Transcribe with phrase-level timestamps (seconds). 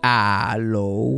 [0.00, 1.10] 啊喽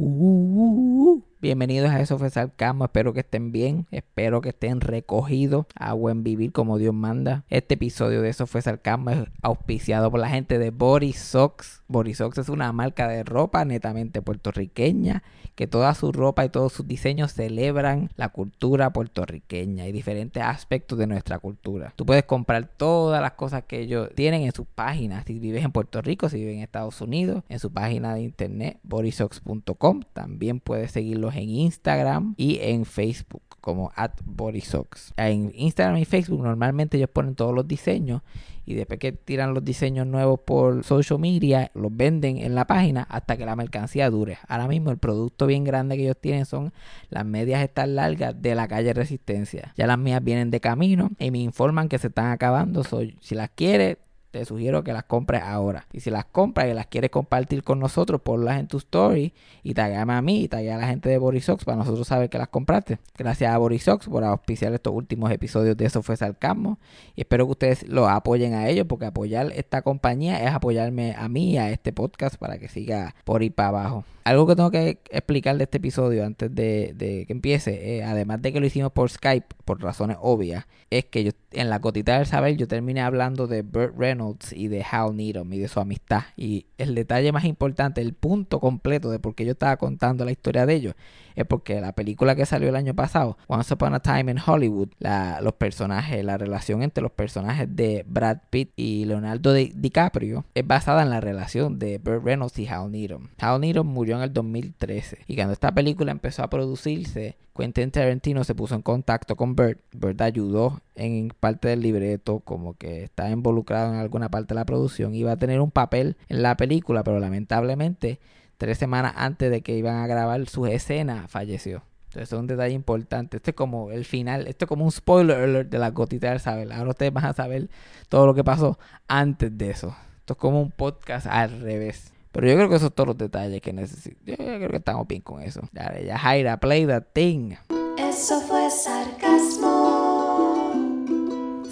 [1.42, 2.84] Bienvenidos a Eso fue Sarcasmo.
[2.84, 3.86] Espero que estén bien.
[3.90, 7.44] Espero que estén recogidos a buen vivir como Dios manda.
[7.48, 11.82] Este episodio de Eso fue Sarcasmo es auspiciado por la gente de Body Socks.
[11.88, 15.22] Body Socks es una marca de ropa netamente puertorriqueña
[15.54, 20.98] que toda su ropa y todos sus diseños celebran la cultura puertorriqueña y diferentes aspectos
[20.98, 21.92] de nuestra cultura.
[21.96, 25.24] Tú puedes comprar todas las cosas que ellos tienen en sus páginas.
[25.26, 28.78] Si vives en Puerto Rico, si vives en Estados Unidos, en su página de internet
[28.82, 30.02] bodysocks.com.
[30.12, 35.12] También puedes seguirlos en Instagram y en Facebook como at bodysocks.
[35.16, 38.22] En Instagram y Facebook normalmente ellos ponen todos los diseños
[38.70, 43.02] y después que tiran los diseños nuevos por social media, los venden en la página
[43.02, 44.38] hasta que la mercancía dure.
[44.46, 46.72] Ahora mismo el producto bien grande que ellos tienen son
[47.08, 49.74] las medias estas largas de la calle Resistencia.
[49.76, 52.84] Ya las mías vienen de camino y me informan que se están acabando.
[52.84, 53.96] si las quieres,
[54.30, 55.86] te sugiero que las compres ahora.
[55.92, 59.74] Y si las compras y las quieres compartir con nosotros, ponlas en tu story y
[59.74, 62.98] tagueame a mí y a la gente de Borisox para nosotros saber que las compraste.
[63.16, 66.78] Gracias a Borisox por auspiciar estos últimos episodios de Eso fue Sarcasmo.
[67.16, 71.28] Y espero que ustedes lo apoyen a ellos porque apoyar esta compañía es apoyarme a
[71.28, 74.04] mí a este podcast para que siga por ir para abajo.
[74.22, 78.52] Algo que tengo que explicar de este episodio antes de, que empiece, eh, además de
[78.52, 82.26] que lo hicimos por Skype, por razones obvias, es que yo en la cotita del
[82.26, 84.19] saber yo terminé hablando de Burt Reynolds
[84.52, 86.22] y de Hal Needham y de su amistad.
[86.36, 90.32] Y el detalle más importante, el punto completo de por qué yo estaba contando la
[90.32, 90.94] historia de ellos,
[91.34, 94.88] es porque la película que salió el año pasado, Once Upon a Time in Hollywood,
[94.98, 100.66] la, los personajes, la relación entre los personajes de Brad Pitt y Leonardo DiCaprio es
[100.66, 103.28] basada en la relación de Burt Reynolds y Hal Needham.
[103.38, 108.44] Hal Needham murió en el 2013 y cuando esta película empezó a producirse, Quentin Tarantino
[108.44, 109.78] se puso en contacto con Burt.
[109.92, 114.64] Burt ayudó en parte del libreto, como que estaba involucrado en alguna parte de la
[114.64, 115.14] producción.
[115.14, 118.18] Iba a tener un papel en la película, pero lamentablemente
[118.60, 121.82] tres semanas antes de que iban a grabar sus escenas, falleció.
[122.08, 123.38] Entonces es un detalle importante.
[123.38, 126.40] Este es como el final, esto es como un spoiler alert de la gotita del
[126.40, 126.70] saber.
[126.70, 127.70] Ahora ustedes van a saber
[128.10, 128.78] todo lo que pasó
[129.08, 129.96] antes de eso.
[130.18, 132.12] Esto es como un podcast al revés.
[132.32, 134.20] Pero yo creo que esos son todos los detalles que necesito.
[134.26, 135.62] Yo creo que estamos bien con eso.
[135.72, 137.54] Dale, ya Jaira, play the thing.
[137.96, 140.74] Eso fue sarcasmo.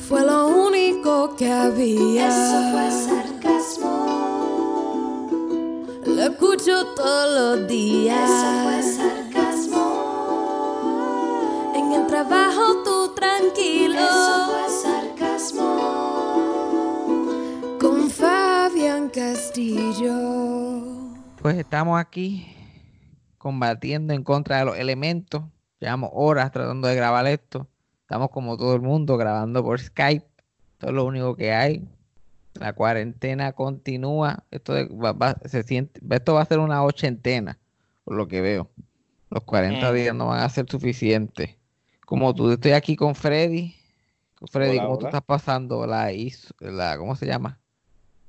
[0.09, 2.29] Fue lo único que había.
[2.29, 4.28] Eso fue sarcasmo.
[6.09, 8.31] Lo escucho todos los días.
[8.31, 9.85] Eso fue sarcasmo.
[11.77, 13.99] En el trabajo tú tranquilo.
[13.99, 15.69] Eso fue sarcasmo.
[17.79, 20.15] Con Fabián Castillo.
[21.43, 22.57] Pues estamos aquí
[23.37, 25.45] combatiendo en contra de los elementos.
[25.79, 27.69] Llevamos horas tratando de grabar esto.
[28.01, 30.27] Estamos como todo el mundo grabando por Skype.
[30.73, 31.87] Esto es lo único que hay.
[32.59, 34.45] La cuarentena continúa.
[34.51, 37.59] Esto, va, se siente, esto va a ser una ochentena,
[38.05, 38.71] por lo que veo.
[39.31, 41.57] Los 40 días no van a ser suficientes.
[42.07, 43.75] Como tú, estoy aquí con Freddy.
[44.51, 46.11] Freddy, ¿cómo tú estás pasando la,
[46.61, 47.59] la, ¿cómo se llama?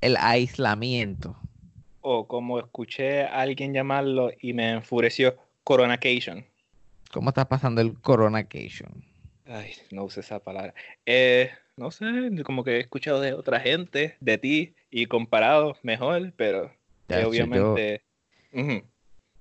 [0.00, 1.36] El aislamiento.
[2.02, 6.44] O como escuché a alguien llamarlo y me enfureció, Coronacation.
[7.12, 9.09] ¿Cómo estás pasando el Coronacation?
[9.52, 10.74] Ay, no use esa palabra.
[11.06, 12.04] Eh, no sé,
[12.44, 16.72] como que he escuchado de otra gente, de ti, y comparado mejor, pero
[17.08, 18.04] obviamente...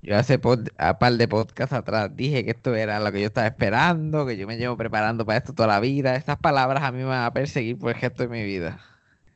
[0.01, 0.39] Yo, hace
[0.77, 4.37] a par de podcasts atrás dije que esto era lo que yo estaba esperando, que
[4.37, 6.15] yo me llevo preparando para esto toda la vida.
[6.15, 8.79] Estas palabras a mí me van a perseguir por el resto de mi vida.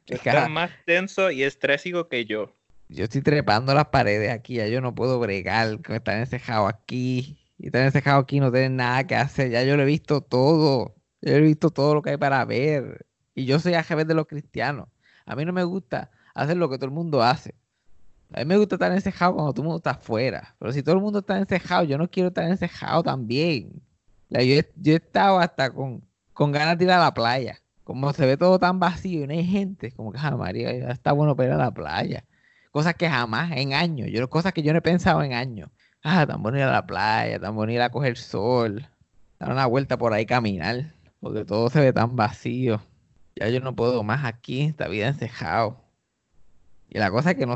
[0.08, 2.52] Estás más tenso y estrésico que yo.
[2.88, 7.38] Yo estoy trepando las paredes aquí, ya yo no puedo bregar con estar encejado aquí
[7.64, 9.50] y estar encejado aquí no tener nada que hacer.
[9.50, 10.96] Ya yo lo he visto todo.
[11.22, 13.06] Yo he visto todo lo que hay para ver.
[13.36, 14.90] Y yo soy AGB de los cristianos.
[15.26, 17.56] A mí no me gusta hacer lo que todo el mundo hace.
[18.34, 20.54] A mí me gusta estar encejado cuando todo el mundo está afuera.
[20.60, 23.82] Pero si todo el mundo está encejado, yo no quiero estar encejado también.
[24.30, 26.04] yo, he, yo, he, estado hasta con,
[26.34, 27.62] con ganas de ir a la playa.
[27.86, 31.14] Como se ve todo tan vacío y no hay gente, como que, ah, María, está
[31.14, 32.26] bueno para ir a la playa.
[32.72, 35.70] Cosas que jamás en años, yo, cosas que yo no he pensado en años.
[36.04, 38.86] Ah, tan bonita la playa, tan bonita a coger sol,
[39.40, 42.82] dar una vuelta por ahí caminar, porque todo se ve tan vacío.
[43.38, 45.82] Ya yo no puedo más aquí, esta vida encejado.
[46.90, 47.56] Y la cosa es que no,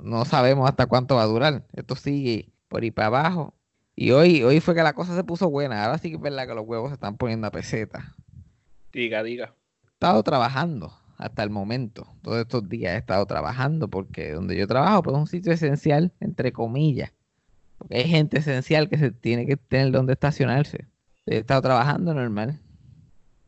[0.00, 1.66] no, sabemos hasta cuánto va a durar.
[1.74, 3.54] Esto sigue por ir para abajo.
[3.96, 5.84] Y hoy, hoy fue que la cosa se puso buena.
[5.84, 8.14] Ahora sí que es verdad que los huevos se están poniendo a peseta.
[8.92, 9.54] Diga, diga.
[9.84, 12.06] He estado trabajando hasta el momento.
[12.22, 16.12] Todos estos días he estado trabajando porque donde yo trabajo pues, es un sitio esencial,
[16.20, 17.12] entre comillas.
[17.78, 20.86] Porque hay gente esencial que se tiene que tener donde estacionarse.
[21.26, 22.60] He estado trabajando normal.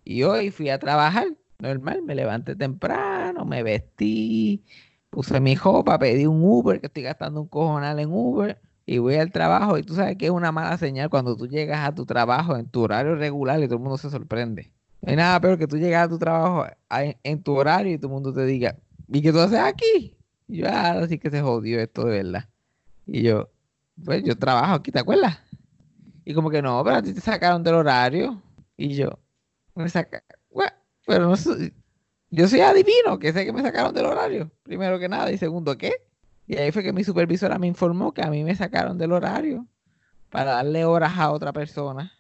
[0.05, 1.27] Y hoy fui a trabajar
[1.59, 2.03] normal.
[2.03, 4.65] Me levanté temprano, me vestí,
[5.11, 9.17] puse mi ropa, pedí un Uber, que estoy gastando un cojonal en Uber, y voy
[9.17, 9.79] al trabajo.
[9.79, 12.67] Y tú sabes que es una mala señal cuando tú llegas a tu trabajo en
[12.69, 14.73] tu horario regular y todo el mundo se sorprende.
[15.03, 16.67] No hay nada peor que tú llegas a tu trabajo
[17.23, 18.77] en tu horario y todo el mundo te diga,
[19.09, 20.17] ¿y qué tú haces aquí?
[20.49, 22.49] Y yo, ah, ahora que se jodió esto de verdad.
[23.07, 23.49] Y yo,
[24.05, 25.39] pues yo trabajo aquí, ¿te acuerdas?
[26.25, 28.43] Y como que no, pero a ti te sacaron del horario.
[28.77, 29.19] Y yo,
[29.75, 30.23] me saca,
[31.07, 31.75] pero no soy,
[32.31, 35.77] yo soy adivino, que sé que me sacaron del horario, primero que nada, y segundo,
[35.77, 35.93] ¿qué?
[36.47, 39.67] Y ahí fue que mi supervisora me informó que a mí me sacaron del horario
[40.31, 42.13] para darle horas a otra persona.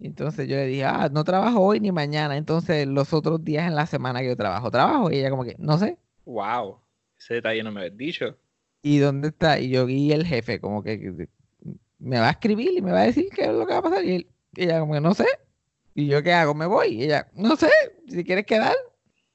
[0.00, 3.74] Entonces yo le dije, ah, no trabajo hoy ni mañana, entonces los otros días en
[3.74, 5.10] la semana que yo trabajo, trabajo.
[5.10, 5.98] Y ella como que, no sé.
[6.24, 6.78] Wow,
[7.18, 8.36] ese detalle no me habías dicho.
[8.82, 9.60] ¿Y dónde está?
[9.60, 11.28] Y yo vi el jefe como que
[11.98, 13.82] me va a escribir y me va a decir qué es lo que va a
[13.82, 14.04] pasar.
[14.04, 15.26] Y, ella como que, no sé.
[15.94, 16.54] Y yo, ¿qué hago?
[16.54, 16.88] Me voy.
[16.88, 17.70] Y ella, no sé,
[18.08, 18.74] si quieres quedar.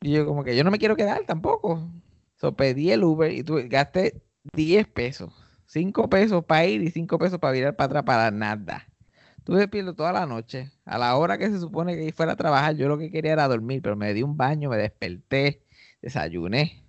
[0.02, 1.90] Y yo como que yo no me quiero quedar tampoco.
[2.36, 4.22] So pedí el Uber y tuve, gasté
[4.54, 5.34] 10 pesos.
[5.68, 8.88] 5 pesos para ir y 5 pesos para virar para atrás para nada.
[9.44, 10.72] Tuve despierto toda la noche.
[10.86, 13.48] A la hora que se supone que fuera a trabajar, yo lo que quería era
[13.48, 15.64] dormir, pero me di un baño, me desperté,
[16.02, 16.87] desayuné.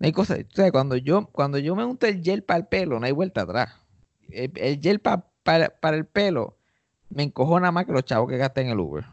[0.00, 2.66] No hay cosa, o sea, cuando yo, cuando yo me unto el gel para el
[2.66, 3.74] pelo, no hay vuelta atrás.
[4.30, 6.56] El, gel para, para el pelo
[7.10, 9.06] me encojona más que los chavos que gasté en el Uber.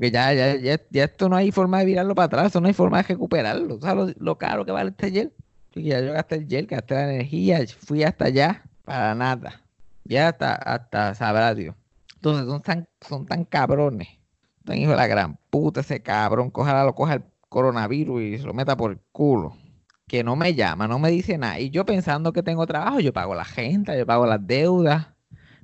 [0.00, 2.74] Que ya, ya, ya, ya, esto no hay forma de virarlo para atrás, no hay
[2.74, 3.80] forma de recuperarlo.
[3.80, 5.32] ¿Sabes lo, caro que vale este gel?
[5.74, 9.62] ya yo gasté el gel, gasté la energía, fui hasta allá para nada.
[10.04, 11.74] Ya hasta, hasta sabrá Dios.
[12.16, 14.08] Entonces son tan, son tan cabrones.
[14.64, 16.50] Tan hijo de la gran puta ese cabrón.
[16.50, 19.56] Coja lo coja el coronavirus y se lo meta por el culo.
[20.08, 21.58] Que no me llama, no me dice nada.
[21.60, 25.08] Y yo pensando que tengo trabajo, yo pago la gente, yo pago las deudas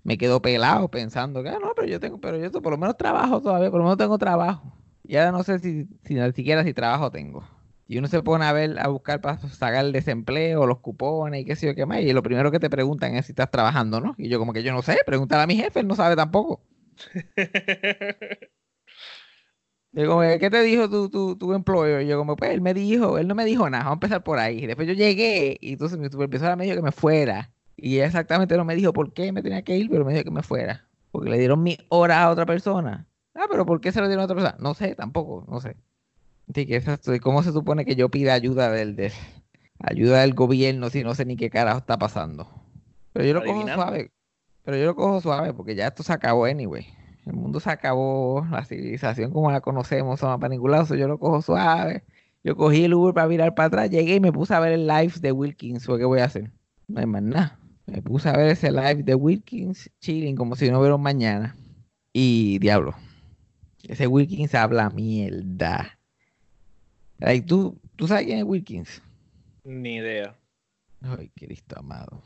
[0.04, 2.96] me quedo pelado pensando que, ah, no, pero yo tengo, pero yo por lo menos
[2.96, 4.76] trabajo todavía, por lo menos tengo trabajo.
[5.04, 7.44] Y ahora no sé si, si ni siquiera si trabajo tengo.
[7.88, 11.44] Y uno se pone a ver, a buscar para sacar el desempleo, los cupones y
[11.44, 12.00] qué sé yo qué más.
[12.00, 14.14] Y lo primero que te preguntan es si estás trabajando, ¿no?
[14.18, 16.62] Y yo como que yo no sé, pregúntale a mi jefe, él no sabe tampoco.
[19.92, 22.06] Yo como, ¿qué te dijo tu, tu, tu employer?
[22.06, 24.38] yo como, pues él me dijo, él no me dijo nada, vamos a empezar por
[24.38, 24.64] ahí.
[24.64, 27.50] Y después yo llegué y entonces mi supervisora me dijo que me fuera.
[27.76, 30.30] Y exactamente no me dijo por qué me tenía que ir, pero me dijo que
[30.30, 30.88] me fuera.
[31.10, 33.06] Porque le dieron mi hora a otra persona.
[33.34, 34.56] Ah, pero ¿por qué se lo dieron a otra persona?
[34.60, 35.76] No sé, tampoco, no sé.
[36.48, 36.82] Así que
[37.20, 39.12] ¿cómo se supone que yo pida ayuda del,
[39.78, 42.48] ayuda del gobierno si no sé ni qué carajo está pasando?
[43.12, 44.10] Pero yo lo cojo suave.
[44.64, 46.86] Pero yo lo cojo suave porque ya esto se acabó anyway.
[47.26, 51.18] El mundo se acabó, la civilización como la conocemos son para ningún lado, yo lo
[51.18, 52.04] cojo suave.
[52.44, 54.86] Yo cogí el Uber para mirar para atrás, llegué y me puse a ver el
[54.86, 55.86] live de Wilkins.
[55.86, 56.50] ¿Qué voy a hacer?
[56.88, 57.58] No hay más nada.
[57.86, 61.54] Me puse a ver ese live de Wilkins chilling como si no hubiera un mañana.
[62.12, 62.94] Y diablo,
[63.88, 65.98] ese Wilkins habla mierda.
[67.46, 69.02] ¿tú, ¿Tú sabes quién es Wilkins?
[69.64, 70.36] Ni idea.
[71.00, 72.22] Ay, Cristo amado.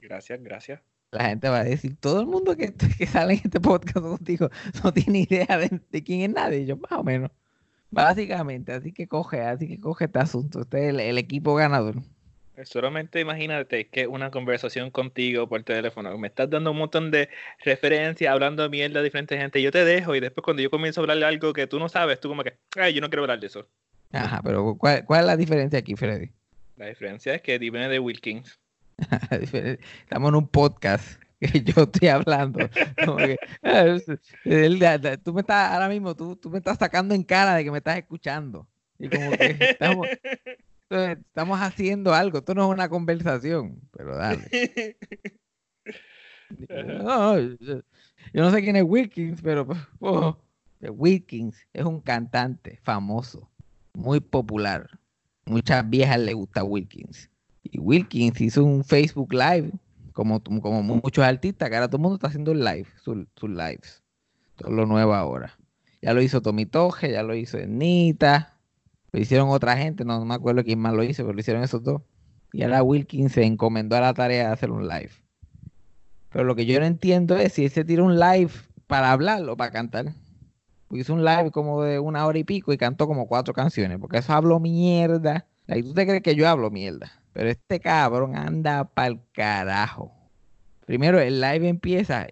[0.00, 0.80] Gracias, gracias.
[1.12, 4.50] La gente va a decir, todo el mundo que, que sale en este podcast contigo
[4.82, 6.64] no tiene idea de, quién es nadie.
[6.66, 7.30] Yo, más o menos.
[7.90, 10.62] Básicamente, así que coge, así que coge este asunto.
[10.62, 11.96] Este es el equipo ganador.
[12.64, 17.28] Solamente imagínate que una conversación contigo por teléfono, me estás dando un montón de
[17.64, 21.00] referencias, hablando de mierda a diferentes gente, yo te dejo y después cuando yo comienzo
[21.00, 23.40] a hablarle algo que tú no sabes, tú como que, ay, yo no quiero hablar
[23.40, 23.66] de eso.
[24.12, 26.30] Ajá, pero ¿cuál, es la diferencia aquí, Freddy?
[26.76, 28.60] La diferencia es que viene de Wilkins.
[30.02, 32.60] Estamos en un podcast que yo estoy hablando.
[33.62, 33.98] Ah,
[35.22, 37.78] tú me estás, ahora mismo, tú, tú me estás sacando en cara de que me
[37.78, 38.66] estás escuchando.
[38.98, 40.06] Y como que estamos,
[40.90, 44.96] estamos haciendo algo, esto no es una conversación, pero dale.
[47.60, 47.82] yo,
[48.34, 49.66] no sé quién es Wilkins, pero
[50.00, 50.38] oh,
[50.80, 53.50] Wilkins es un cantante famoso,
[53.94, 54.88] muy popular.
[55.44, 57.31] Muchas viejas le gusta Wilkins.
[57.62, 59.70] Y Wilkins hizo un Facebook Live,
[60.12, 64.02] como, como muchos artistas, que ahora todo el mundo está haciendo live, sus lives.
[64.56, 65.58] Todo lo nuevo ahora.
[66.00, 68.58] Ya lo hizo Tommy Toje, ya lo hizo Nita,
[69.12, 71.82] lo hicieron otra gente, no, me acuerdo quién más lo hizo, pero lo hicieron esos
[71.82, 72.02] dos.
[72.52, 75.10] Y ahora Wilkins se encomendó a la tarea de hacer un live.
[76.30, 78.50] Pero lo que yo no entiendo es si él se tira un live
[78.86, 80.14] para hablar o para cantar.
[80.90, 84.18] hizo un live como de una hora y pico y cantó como cuatro canciones, porque
[84.18, 85.46] eso hablo mierda.
[85.68, 87.21] Y tú te crees que yo hablo mierda.
[87.32, 90.12] Pero este cabrón anda pa'l carajo.
[90.86, 92.26] Primero, el live empieza.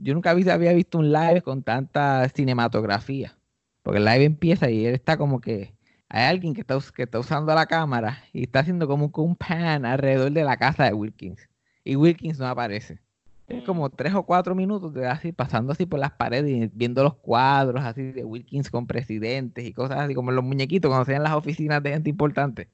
[0.00, 3.36] yo nunca había visto un live con tanta cinematografía.
[3.82, 5.74] Porque el live empieza y él está como que
[6.08, 9.84] hay alguien que está, que está usando la cámara y está haciendo como un pan
[9.84, 11.48] alrededor de la casa de Wilkins.
[11.84, 13.00] Y Wilkins no aparece.
[13.48, 17.02] Es como tres o cuatro minutos de así, pasando así por las paredes y viendo
[17.02, 21.14] los cuadros así de Wilkins con presidentes y cosas así, como los muñequitos cuando se
[21.14, 22.68] en las oficinas de gente importante.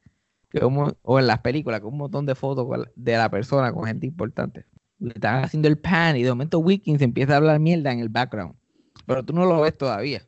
[0.51, 4.07] Que o en las películas, con un montón de fotos de la persona con gente
[4.07, 4.67] importante.
[4.99, 8.09] Le están haciendo el pan y de momento Wilkins empieza a hablar mierda en el
[8.09, 8.55] background.
[9.07, 10.23] Pero tú no lo ves todavía.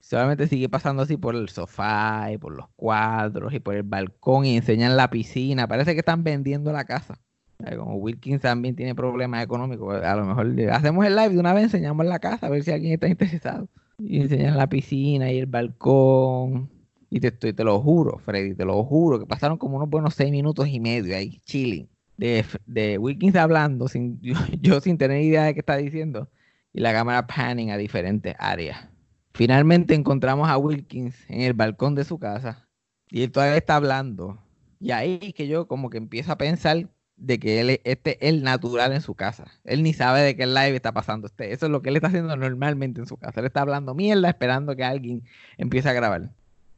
[0.00, 4.44] Solamente sigue pasando así por el sofá y por los cuadros y por el balcón
[4.44, 5.68] y enseñan la piscina.
[5.68, 7.20] Parece que están vendiendo la casa.
[7.66, 11.52] Eh, Como Wilkins también tiene problemas económicos, a lo mejor hacemos el live de una
[11.52, 13.68] vez, enseñamos la casa, a ver si alguien está interesado.
[13.98, 16.70] Y enseñan la piscina y el balcón.
[17.10, 20.14] Y te, estoy, te lo juro, Freddy, te lo juro, que pasaron como unos buenos
[20.14, 21.88] seis minutos y medio ahí, chilling.
[22.16, 26.30] De, de Wilkins hablando, sin, yo, yo sin tener idea de qué está diciendo.
[26.72, 28.88] Y la cámara panning a diferentes áreas.
[29.34, 32.68] Finalmente encontramos a Wilkins en el balcón de su casa.
[33.10, 34.38] Y él todavía está hablando.
[34.78, 38.12] Y ahí es que yo como que empiezo a pensar de que él es, este
[38.12, 39.46] es el natural en su casa.
[39.64, 41.26] Él ni sabe de qué live está pasando.
[41.26, 43.40] Este, eso es lo que él está haciendo normalmente en su casa.
[43.40, 45.24] Él está hablando mierda esperando que alguien
[45.58, 46.30] empiece a grabar.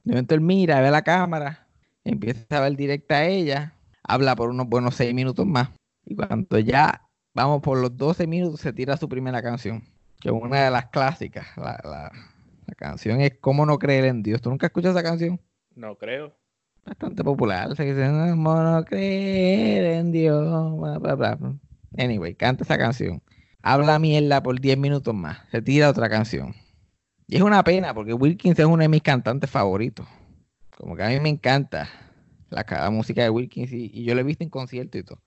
[0.05, 1.67] De momento él mira, ve la cámara,
[2.05, 5.71] empieza a ver directa a ella, habla por unos buenos seis minutos más.
[6.05, 7.03] Y cuando ya
[7.35, 9.83] vamos por los 12 minutos, se tira su primera canción,
[10.21, 11.47] que es una de las clásicas.
[11.57, 12.13] La, la-
[12.67, 14.41] la canción es ¿Cómo no creer en Dios?
[14.41, 15.41] ¿Tú nunca escuchas esa canción?
[15.75, 16.33] No creo.
[16.85, 17.75] Bastante popular.
[17.77, 20.81] Se dice, ¿Cómo no creer en Dios?
[20.81, 21.39] Bla, bla, bla.
[21.99, 23.23] Anyway, canta esa canción.
[23.63, 25.39] Habla mierda por 10 minutos más.
[25.51, 26.55] Se tira otra canción.
[27.27, 30.07] Y es una pena porque Wilkins es uno de mis cantantes favoritos.
[30.77, 31.89] Como que a mí me encanta
[32.51, 35.03] la, ca- la música de Wilkins y, y yo lo he visto en concierto y
[35.03, 35.23] todo.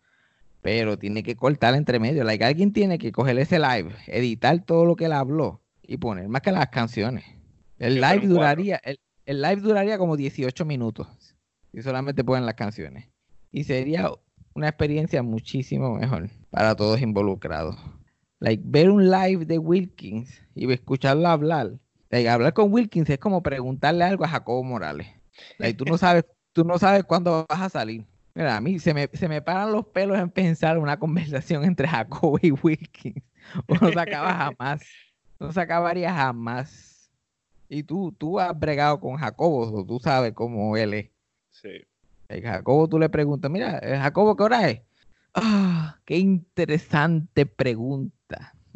[0.62, 2.24] Pero tiene que cortar entre medio.
[2.24, 6.28] Like, alguien tiene que coger ese live, editar todo lo que él habló y poner
[6.28, 7.24] más que las canciones.
[7.78, 11.08] El live duraría, el, el live duraría como 18 minutos
[11.72, 13.08] y solamente ponen las canciones.
[13.52, 14.10] Y sería
[14.54, 17.76] una experiencia muchísimo mejor para todos involucrados.
[18.40, 21.80] Like, ver un live de Wilkins y escucharlo hablar.
[22.16, 25.06] Like, hablar con Wilkins es como preguntarle algo a Jacobo Morales.
[25.58, 28.06] Like, tú no sabes, tú no sabes cuándo vas a salir.
[28.34, 31.90] Mira, a mí se me, se me paran los pelos en pensar una conversación entre
[31.90, 33.22] Jacobo y Wilkins.
[33.82, 34.82] No se acaba jamás.
[35.42, 37.12] No se acabaría jamás.
[37.68, 41.10] Y tú, tú has bregado con Jacobo, o tú sabes cómo él es.
[41.52, 41.82] Sí.
[42.30, 44.82] El Jacobo, tú le preguntas, mira, eh, Jacobo, ¿qué hora es?
[45.34, 48.15] Ah, qué interesante pregunta.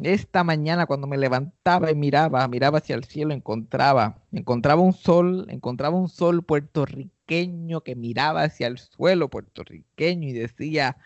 [0.02, 5.46] Esta mañana cuando me levantaba y miraba, miraba hacia el cielo, encontraba, encontraba un sol,
[5.50, 10.96] encontraba un sol puertorriqueño que miraba hacia el suelo puertorriqueño y decía,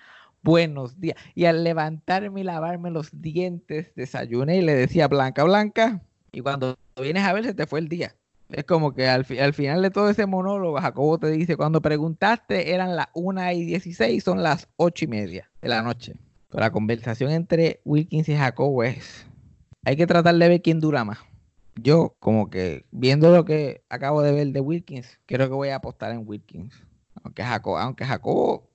[0.42, 1.16] buenos días.
[1.34, 6.02] Y al levantarme y lavarme los dientes, desayuné y le decía, Blanca, Blanca.
[6.32, 8.14] Y cuando vienes a ver, se te fue el día.
[8.50, 11.80] Es como que al, fi- al final de todo ese monólogo, Jacobo te dice, cuando
[11.82, 16.14] preguntaste eran las 1 y 16, son las 8 y media de la noche.
[16.54, 19.26] La conversación entre Wilkins y Jacobo es,
[19.84, 21.18] hay que tratar de ver quién dura más.
[21.74, 25.76] Yo, como que viendo lo que acabo de ver de Wilkins, creo que voy a
[25.76, 26.72] apostar en Wilkins.
[27.24, 28.70] Aunque Jacobo, aunque Jacobo,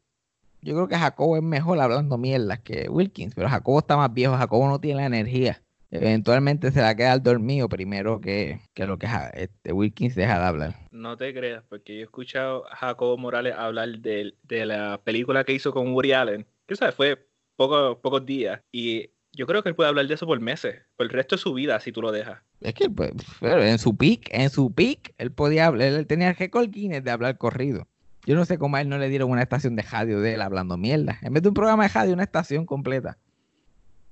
[0.61, 4.35] yo creo que Jacobo es mejor hablando mierdas que Wilkins, pero Jacobo está más viejo,
[4.35, 5.61] Jacobo no tiene la energía.
[5.89, 10.45] Eventualmente se va a quedar dormido primero que, que lo que este Wilkins deja de
[10.45, 10.75] hablar.
[10.91, 15.45] No te creas, porque yo he escuchado a Jacobo Morales hablar de, de la película
[15.45, 17.28] que hizo con Woody Allen, que sabes, fue
[17.59, 21.07] poco, pocos días, y yo creo que él puede hablar de eso por meses, por
[21.07, 22.39] el resto de su vida, si tú lo dejas.
[22.61, 23.11] Es que pues,
[23.41, 27.11] en su pick, en su pick, él podía hablar, él tenía el récord Guinness de
[27.11, 27.85] hablar corrido.
[28.25, 30.41] Yo no sé cómo a él no le dieron una estación de radio de él
[30.41, 31.19] hablando mierda.
[31.21, 33.17] En vez de un programa de radio, una estación completa.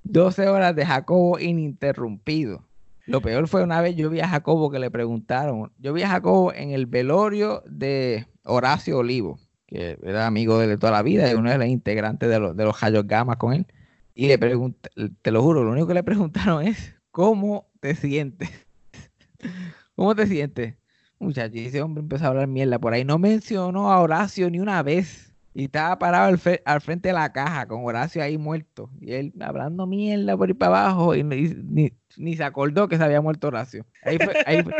[0.04, 2.66] 12 horas de Jacobo ininterrumpido.
[3.06, 5.72] Lo peor fue una vez yo vi a Jacobo que le preguntaron.
[5.77, 10.92] Yo vi a Jacobo en el velorio de Horacio Olivo, que era amigo de toda
[10.94, 13.68] la vida y uno de los integrantes de los, de los Rayos Gamas con él.
[14.16, 14.90] Y le pregunté,
[15.22, 18.50] te lo juro, lo único que le preguntaron es, ¿cómo te sientes?
[19.96, 20.76] ¿Cómo te sientes?
[21.20, 23.04] Muchacho, y ese hombre empezó a hablar mierda por ahí.
[23.04, 25.34] No mencionó a Horacio ni una vez.
[25.54, 28.92] Y estaba parado al, al frente de la caja con Horacio ahí muerto.
[29.02, 31.16] Y él hablando mierda por ahí para abajo.
[31.16, 33.86] Y ni, ni- ni se acordó que se había muerto Horacio.
[34.04, 34.76] Ahí fue, ahí, fue-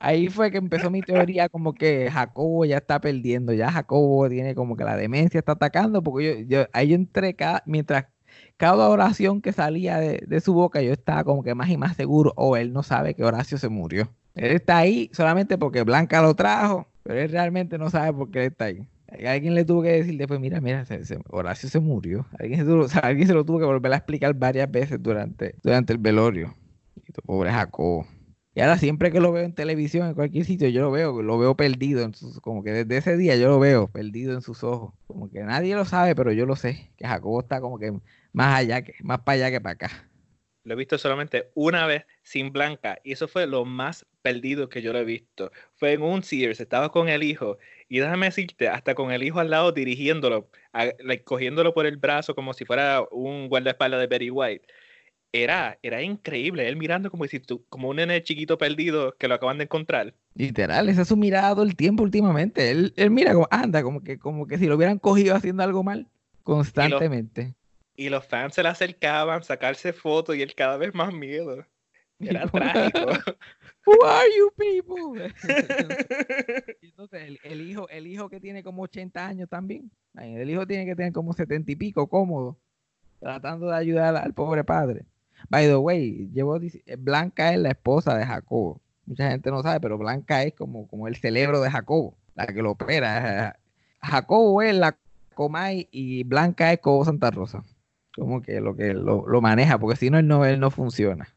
[0.00, 3.52] ahí fue que empezó mi teoría como que Jacobo ya está perdiendo.
[3.52, 6.02] Ya Jacobo tiene como que la demencia está atacando.
[6.02, 8.06] Porque yo, yo ahí yo entré cada, mientras
[8.56, 12.32] cada oración que salía de, su boca, yo estaba como que más y más seguro.
[12.36, 14.12] O él no sabe que Horacio se murió.
[14.34, 18.46] Él está ahí solamente porque Blanca lo trajo, pero él realmente no sabe por qué
[18.46, 18.88] está ahí.
[19.26, 22.26] Alguien le tuvo que decir después, mira, mira, se- Horacio se murió.
[22.38, 25.56] Alguien se, o sea, alguien se lo tuvo que volver a explicar varias veces durante,
[25.62, 26.54] durante el velorio.
[27.26, 28.06] Pobre Jacobo.
[28.54, 31.38] Y ahora siempre que lo veo en televisión, en cualquier sitio, yo lo veo, lo
[31.38, 34.64] veo perdido, en sus, como que desde ese día yo lo veo perdido en sus
[34.64, 34.92] ojos.
[35.06, 37.92] Como que nadie lo sabe, pero yo lo sé, que Jacobo está como que
[38.32, 40.10] más allá, que, más para allá que para acá.
[40.64, 42.98] Lo he visto solamente una vez sin Blanca.
[43.02, 45.50] Y eso fue lo más perdido que yo lo he visto.
[45.74, 47.56] Fue en un Sears, estaba con el hijo.
[47.88, 50.50] Y déjame decirte, hasta con el hijo al lado dirigiéndolo,
[51.24, 54.66] cogiéndolo por el brazo como si fuera un guardaespaldas de Betty White.
[55.32, 59.34] Era, era increíble, él mirando como si tú, como un nene chiquito perdido que lo
[59.34, 60.14] acaban de encontrar.
[60.34, 62.70] Literal, esa es su mirada todo el tiempo últimamente.
[62.70, 65.84] Él, él mira como anda, como que, como que si lo hubieran cogido haciendo algo
[65.84, 66.08] mal
[66.42, 67.54] constantemente
[68.00, 71.66] y los fans se le acercaban, sacarse fotos y él cada vez más miedo.
[72.18, 72.98] Era trágico.
[73.86, 75.30] Who are you people?
[76.82, 79.90] Entonces, el, hijo, el hijo que tiene como 80 años también.
[80.14, 82.58] El hijo tiene que tener como 70 y pico, cómodo,
[83.18, 85.04] tratando de ayudar al pobre padre.
[85.48, 86.58] By the way, llevo,
[86.98, 88.80] Blanca es la esposa de Jacobo.
[89.06, 92.62] Mucha gente no sabe, pero Blanca es como, como el cerebro de Jacobo, la que
[92.62, 93.56] lo opera.
[94.02, 94.96] Jacobo es la
[95.34, 97.64] Comay y Blanca es Cobo Santa Rosa
[98.20, 101.28] como que lo que lo, maneja, porque si no, él no, él no funciona.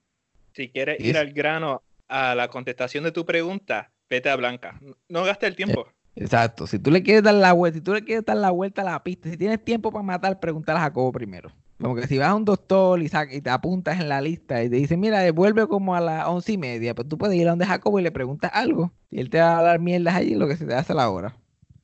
[0.54, 4.80] Si quieres ir al grano a la contestación de tu pregunta, vete a Blanca.
[5.10, 5.88] No gastes el tiempo.
[6.16, 6.68] Exacto.
[6.68, 8.86] Si tú le quieres dar la vuelta, si tú le quieres dar la vuelta a
[8.86, 11.52] la pista, si tienes tiempo para matar, pregúntale a Jacobo primero.
[11.84, 14.70] Como que si vas a un doctor y, y te apuntas en la lista y
[14.70, 17.50] te dice, mira, devuelve como a las once y media, pues tú puedes ir a
[17.50, 18.94] donde Jacobo y le preguntas algo.
[19.12, 21.36] Y él te va a dar mierdas allí lo que se te hace la hora.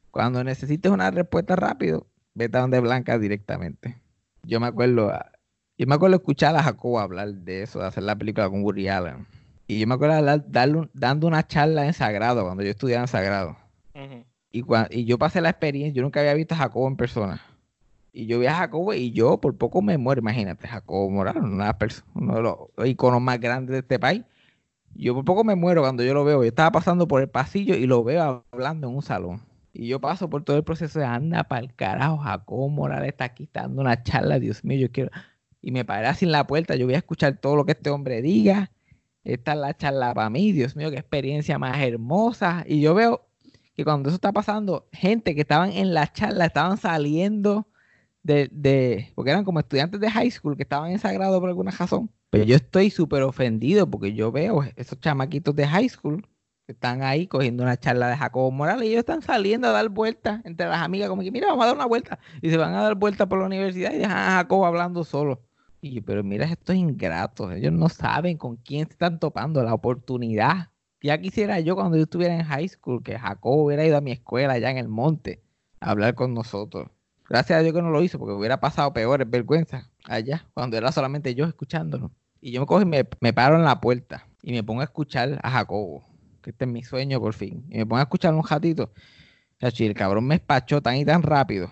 [0.10, 4.00] Cuando necesites una respuesta rápido, vete a donde Blanca directamente.
[4.44, 5.12] Yo me acuerdo,
[5.78, 8.88] yo me acuerdo escuchar a Jacobo hablar de eso, de hacer la película con Woody
[8.88, 9.28] Allen.
[9.68, 13.58] Y yo me acuerdo darle, dando una charla en Sagrado, cuando yo estudiaba en Sagrado.
[14.50, 17.42] y, y yo pasé la experiencia, yo nunca había visto a Jacobo en persona.
[18.12, 21.78] Y yo vi a Jacobo y yo por poco me muero, imagínate, Jacobo Morales, una
[22.16, 24.24] uno de los iconos más grandes de este país.
[24.96, 26.42] Yo por poco me muero cuando yo lo veo.
[26.42, 29.42] Yo estaba pasando por el pasillo y lo veo hablando en un salón.
[29.72, 33.26] Y yo paso por todo el proceso de anda para el carajo, Jacobo Morales está
[33.26, 35.12] aquí dando una charla, Dios mío, yo quiero.
[35.62, 38.22] Y me paré en la puerta, yo voy a escuchar todo lo que este hombre
[38.22, 38.72] diga.
[39.24, 42.64] Esta es la charla para mí, Dios mío, qué experiencia más hermosa.
[42.68, 43.30] Y yo veo
[43.76, 47.69] que cuando eso está pasando, gente que estaban en la charla estaban saliendo
[48.30, 51.72] de, de porque eran como estudiantes de high school que estaban en Sagrado por alguna
[51.72, 52.12] razón.
[52.30, 56.24] Pero yo estoy súper ofendido porque yo veo esos chamaquitos de high school
[56.68, 60.46] están ahí cogiendo una charla de Jacobo Morales y ellos están saliendo a dar vueltas
[60.46, 62.20] entre las amigas, como que mira, vamos a dar una vuelta.
[62.44, 65.42] Y se van a dar vueltas por la universidad y dejan a Jacobo hablando solo.
[65.82, 69.74] Y yo, pero mira estos ingratos, ellos no saben con quién se están topando la
[69.74, 70.70] oportunidad.
[71.02, 74.12] Ya quisiera yo cuando yo estuviera en high school que Jacobo hubiera ido a mi
[74.12, 75.42] escuela allá en el monte
[75.80, 76.90] a hablar con nosotros.
[77.30, 80.92] Gracias a Dios que no lo hizo, porque hubiera pasado peores vergüenzas allá, cuando era
[80.92, 82.12] solamente yo escuchándolo.
[82.42, 84.86] Y yo me cojo y me, me paro en la puerta y me pongo a
[84.86, 86.10] escuchar a Jacobo
[86.42, 87.66] que este es mi sueño por fin.
[87.70, 88.92] Y me pongo a escuchar un ratito.
[89.62, 91.70] Y el cabrón me espachó tan y tan rápido.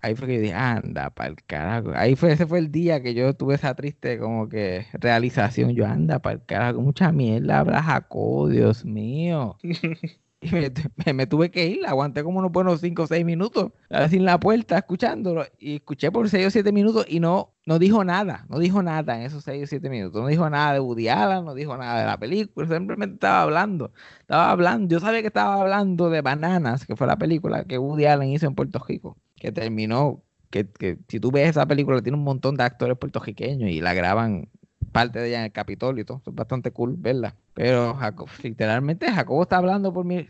[0.00, 1.90] Ahí fue que yo dije, anda, para el carajo.
[1.94, 5.74] Ahí fue, ese fue el día que yo tuve esa triste como que realización.
[5.74, 9.58] Yo, anda, para el carajo, mucha mierda habla Jacob, Dios mío.
[11.06, 13.72] Y me, tuve que ir, aguanté como unos buenos 5 o 6 minutos,
[14.10, 15.44] sin la puerta, escuchándolo.
[15.58, 19.16] Y escuché por 6 o 7 minutos y no, no dijo nada, no dijo nada
[19.16, 20.22] en esos 6 o 7 minutos.
[20.22, 23.92] No dijo nada de Woody Allen, no dijo nada de la película, simplemente estaba hablando.
[24.20, 28.06] Estaba hablando, yo sabía que estaba hablando de Bananas, que fue la película que Woody
[28.06, 32.18] Allen hizo en Puerto Rico, que terminó, que, que si tú ves esa película, tiene
[32.18, 34.48] un montón de actores puertorriqueños y la graban
[34.96, 36.22] parte de ella en el Capitolio y todo.
[36.26, 37.34] Es bastante cool verla.
[37.52, 37.98] Pero
[38.42, 40.26] literalmente Jacobo está hablando por mí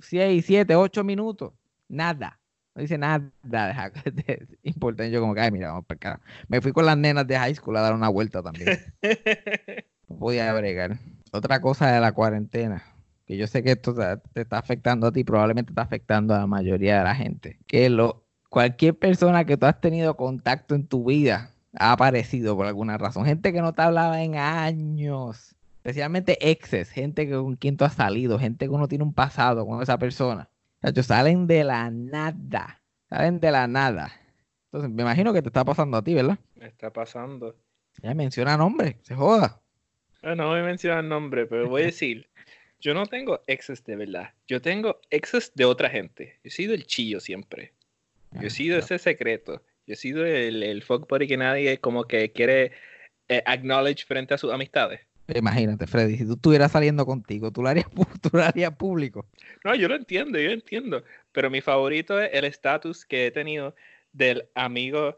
[0.00, 1.52] 6, 7, 8 minutos.
[1.88, 2.38] Nada.
[2.74, 5.10] No dice nada de, importante.
[5.10, 6.20] Yo como que, ay, mira, vamos para acá.
[6.48, 8.78] Me fui con las nenas de high school a dar una vuelta también.
[10.08, 10.98] no podía bregar.
[11.32, 12.82] Otra cosa de la cuarentena,
[13.26, 16.46] que yo sé que esto te, está afectando a ti, probablemente está afectando a la
[16.46, 17.58] mayoría de la gente.
[17.66, 22.66] Que lo, cualquier persona que tú has tenido contacto en tu vida ha aparecido por
[22.66, 23.24] alguna razón.
[23.24, 25.56] Gente que no te hablaba en años.
[25.76, 29.82] Especialmente exes, gente con quien tú has salido, gente que uno tiene un pasado con
[29.82, 30.48] esa persona.
[30.82, 32.80] Ellos salen de la nada.
[33.08, 34.12] Salen de la nada.
[34.66, 36.38] Entonces, me imagino que te está pasando a ti, ¿verdad?
[36.54, 37.56] Me está pasando.
[38.02, 39.60] Ya menciona nombre, se joda.
[40.22, 42.28] No, no voy a mencionar nombre, pero voy a decir,
[42.80, 44.30] yo no tengo exes de verdad.
[44.46, 46.38] Yo tengo exes de otra gente.
[46.42, 47.72] Yo he sido el chillo siempre.
[48.32, 49.62] Yo he sido ese secreto.
[49.86, 52.72] Yo he sido el, el fuck buddy que nadie como que quiere
[53.28, 55.00] eh, acknowledge frente a sus amistades.
[55.34, 57.86] Imagínate, Freddy, si tú estuvieras saliendo contigo, ¿tú lo, harías,
[58.22, 59.26] tú lo harías público.
[59.64, 61.04] No, yo lo entiendo, yo entiendo.
[61.32, 63.74] Pero mi favorito es el estatus que he tenido
[64.12, 65.16] del amigo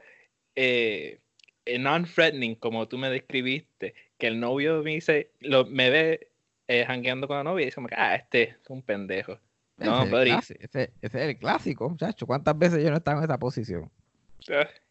[0.54, 1.20] eh,
[1.64, 6.30] eh, non-threatening, como tú me describiste, que el novio me dice, lo, me ve
[6.68, 6.86] eh,
[7.26, 9.38] con la novia y dice, ah, este es un pendejo.
[9.76, 12.26] No, ese, ese, es el clásico, muchacho.
[12.26, 13.90] ¿Cuántas veces yo no he estado en esa posición?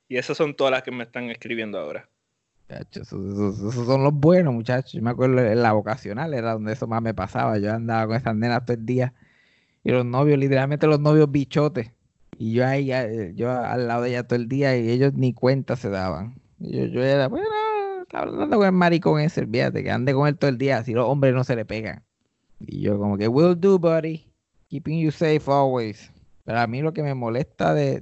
[0.07, 2.09] Y esas son todas las que me están escribiendo ahora.
[2.69, 4.93] Esos, esos- son los buenos, muchachos.
[4.93, 7.57] Yo me acuerdo en la vocacional, era donde eso más me pasaba.
[7.59, 9.13] Yo andaba con esas nenas todo el día.
[9.83, 11.91] Y los novios, literalmente los novios bichotes.
[12.37, 15.33] Y yo ahí, eh, yo al lado de ella todo el día y ellos ni
[15.33, 16.35] cuenta se daban.
[16.59, 17.47] Y yo, yo era, bueno,
[18.01, 20.93] estaba hablando con el maricón ese, fíjate, que ande con él todo el día, así
[20.93, 22.03] los hombres no se le pegan.
[22.59, 24.25] Y yo como que, will do, buddy.
[24.69, 26.11] Keeping you safe always.
[26.45, 28.01] Pero a mí lo que me molesta de,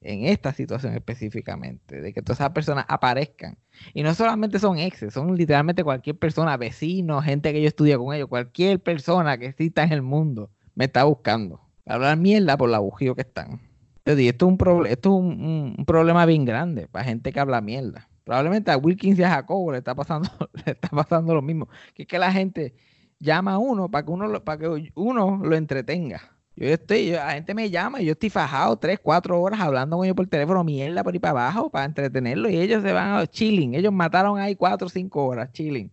[0.00, 3.58] en esta situación específicamente, de que todas esas personas aparezcan.
[3.94, 8.14] Y no solamente son exes, son literalmente cualquier persona, vecinos, gente que yo estudio con
[8.14, 11.60] ellos, cualquier persona que exista en el mundo me está buscando.
[11.86, 13.60] Hablar mierda por la bujía que están.
[14.04, 18.08] Digo, esto es un, esto es un, problema bien grande para gente que habla mierda.
[18.22, 20.28] Probablemente a Wilkins y a Jacobo le está pasando,
[20.64, 21.68] le está pasando lo mismo.
[21.94, 22.74] Que es que la gente
[23.18, 26.35] llama a uno para que uno para que uno lo entretenga.
[26.56, 29.96] Yo estoy, yo- la gente me llama y yo estoy fajado tres, cuatro horas hablando
[29.96, 32.50] con ellos por teléfono, mierda por ahí para abajo, para entretenerlos.
[32.50, 33.74] Y ellos se van a chilling.
[33.74, 35.92] Ellos mataron ahí cuatro cinco horas, chilling.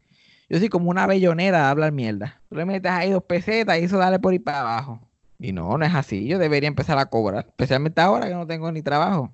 [0.49, 2.41] Yo soy como una bellonera de hablar mierda.
[2.49, 5.01] Tú le metes ahí dos pesetas y eso dale por ahí para abajo.
[5.39, 6.27] Y no, no es así.
[6.27, 7.45] Yo debería empezar a cobrar.
[7.49, 9.33] Especialmente ahora que no tengo ni trabajo.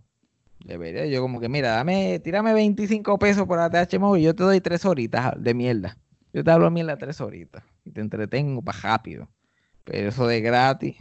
[0.66, 4.44] Debería yo como que, mira, dame, tírame 25 pesos por ATH móvil y yo te
[4.44, 5.98] doy tres horitas de mierda.
[6.34, 9.30] Yo te hablo mierda tres horitas y te entretengo para rápido.
[9.86, 10.98] Pero eso de gratis,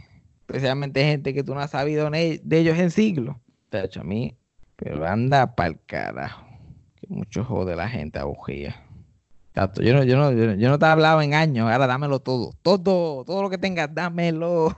[0.49, 3.37] especialmente gente que tú no has sabido de ellos en siglos.
[3.69, 4.35] Te ha hecho a mí,
[4.75, 6.43] pero anda pa'l carajo.
[6.95, 8.83] Que mucho jode la gente a bujía.
[9.53, 12.19] Yo no, yo no, yo no, yo no te he hablado en años, ahora dámelo
[12.19, 12.53] todo.
[12.63, 14.75] Todo, todo lo que tengas, dámelo.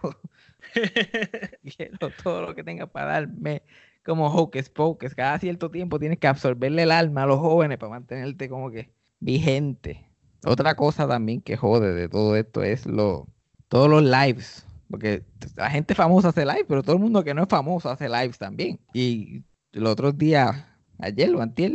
[1.77, 3.61] Quiero todo lo que tengas para darme.
[4.03, 5.15] Como hocus pocus.
[5.15, 8.89] Cada cierto tiempo tienes que absorberle el alma a los jóvenes para mantenerte como que
[9.19, 10.05] vigente.
[10.43, 13.27] Otra cosa también que jode de todo esto es lo,
[13.69, 14.65] todos los lives.
[14.91, 15.25] Porque
[15.55, 18.37] la gente famosa hace live, pero todo el mundo que no es famoso hace lives
[18.37, 18.79] también.
[18.93, 20.65] Y los otros días,
[20.99, 21.73] ayer o antier,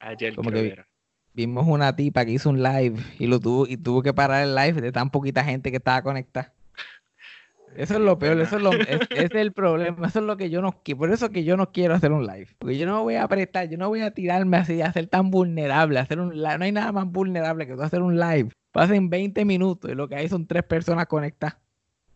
[0.00, 0.88] Ayer Como que era.
[1.34, 4.54] vimos una tipa que hizo un live y lo tuvo y tuvo que parar el
[4.54, 6.54] live de tan poquita gente que estaba conectada.
[7.76, 10.50] Eso es lo peor, eso es, lo, es, es el problema, eso es lo que
[10.50, 13.02] yo no quiero, por eso que yo no quiero hacer un live, porque yo no
[13.02, 16.36] voy a prestar, yo no voy a tirarme así, a ser tan vulnerable, hacer un
[16.36, 19.94] live, no hay nada más vulnerable que tú hacer un live, pasen 20 minutos y
[19.94, 21.56] lo que hay son tres personas conectadas,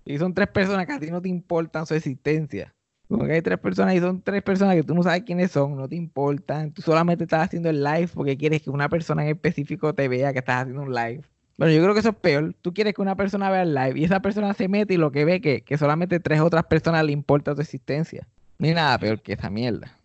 [0.07, 2.75] y son tres personas que a ti no te importan su existencia,
[3.09, 5.77] como que hay tres personas y son tres personas que tú no sabes quiénes son,
[5.77, 9.31] no te importan, tú solamente estás haciendo el live porque quieres que una persona en
[9.31, 11.23] específico te vea que estás haciendo un live.
[11.59, 12.55] Bueno, yo creo que eso es peor.
[12.61, 15.11] Tú quieres que una persona vea el live y esa persona se mete y lo
[15.11, 18.29] que ve que, que solamente tres otras personas le importa tu existencia.
[18.59, 19.97] Ni nada peor que esa mierda.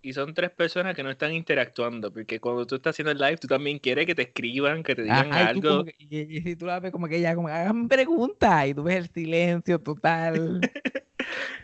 [0.00, 3.36] Y son tres personas que no están interactuando, porque cuando tú estás haciendo el live,
[3.36, 5.84] tú también quieres que te escriban, que te digan Ajá, algo.
[5.84, 8.96] que- y, si tú la ves como que ella como hagan preguntas y tú ves
[8.96, 10.60] el silencio total.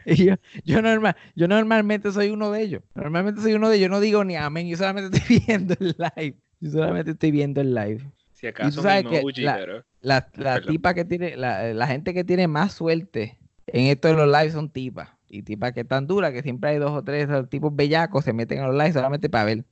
[0.06, 2.82] Y yo, yo, normal, yo normalmente soy uno de ellos.
[2.94, 3.86] Normalmente soy uno de ellos.
[3.86, 4.68] Yo no digo ni amén.
[4.68, 6.36] Yo solamente estoy viendo el live.
[6.60, 8.02] Yo solamente estoy viendo el live.
[8.32, 12.24] Si acaso que emoji, la- pero La, la tipa que tiene, la, la gente que
[12.24, 15.08] tiene más suerte en esto de los lives son tipas.
[15.34, 18.60] Y tipas que están duras, que siempre hay dos o tres tipos bellacos, se meten
[18.60, 19.64] a los lives solamente para ver,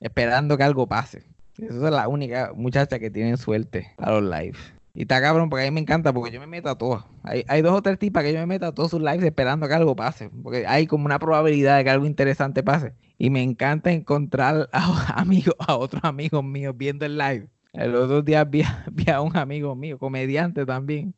[0.00, 1.24] esperando que algo pase.
[1.58, 4.58] Esa es la única muchacha que tienen suerte a los lives.
[4.94, 7.04] Y está cabrón, porque a mí me encanta, porque yo me meto a todas.
[7.22, 9.66] Hay, hay dos o tres tipas que yo me meto a todos sus lives esperando
[9.68, 10.30] que algo pase.
[10.42, 12.92] Porque hay como una probabilidad de que algo interesante pase.
[13.18, 17.48] Y me encanta encontrar a, amigos, a otros amigos míos viendo el live.
[17.72, 21.14] El otro día vi, a- vi a un amigo mío, comediante también,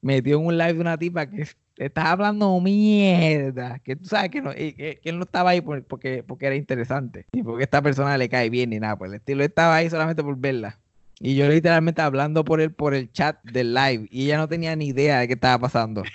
[0.00, 4.30] metió en un live de una tipa que es- estaba hablando mierda, que tú sabes
[4.30, 7.64] que, no, que, que él no estaba ahí por- porque, porque era interesante, y porque
[7.64, 10.78] esta persona le cae bien ni nada, por el estilo, estaba ahí solamente por verla.
[11.20, 14.74] Y yo literalmente hablando por él por el chat del live, y ella no tenía
[14.76, 16.02] ni idea de qué estaba pasando.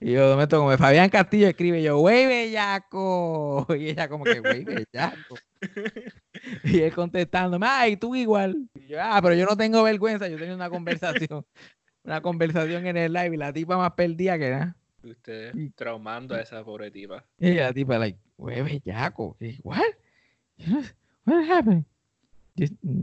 [0.00, 3.66] Y yo me toco, como Fabián Castillo escribe yo, güey bellaco.
[3.76, 5.34] Y ella como que, güey bellaco.
[6.62, 8.68] Y él contestándome, ay, tú igual.
[8.76, 10.28] Y yo, ah, pero yo no tengo vergüenza.
[10.28, 11.44] Yo tenía una conversación,
[12.08, 14.76] una conversación en el live y la tipa más perdida que nada.
[15.04, 17.24] ustedes Y- traumando a esa pobre tipa.
[17.38, 19.36] Y la tipa, like, güey bellaco.
[19.40, 19.80] Y, what?
[21.26, 21.84] What happened?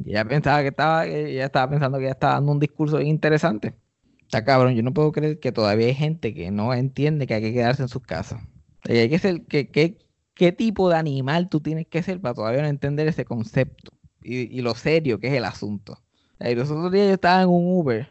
[0.05, 3.73] Ella pensaba que estaba, ella estaba pensando que ella estaba dando un discurso interesante.
[4.21, 7.41] Está cabrón, yo no puedo creer que todavía hay gente que no entiende que hay
[7.41, 8.41] que quedarse en sus casas.
[8.85, 9.99] Y hay que ser, que, que-
[10.33, 13.91] ¿qué tipo de animal tú tienes que ser para todavía no entender ese concepto?
[14.21, 16.01] Y, y lo serio que es el asunto.
[16.39, 18.09] Y los otros días yo estaba en un Uber,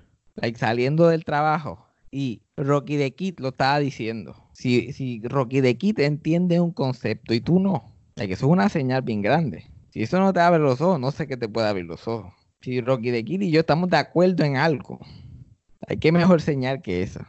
[0.57, 4.37] saliendo del trabajo, y Rocky the Kid lo estaba diciendo.
[4.53, 8.69] Si, si Rocky the Kid entiende un concepto y tú no, like, eso es una
[8.69, 9.67] señal bien grande.
[9.91, 12.33] Si eso no te abre los ojos, no sé qué te puede abrir los ojos.
[12.61, 14.99] Si Rocky the Kid y yo estamos de acuerdo en algo,
[15.87, 17.29] hay que mejor señal que esa.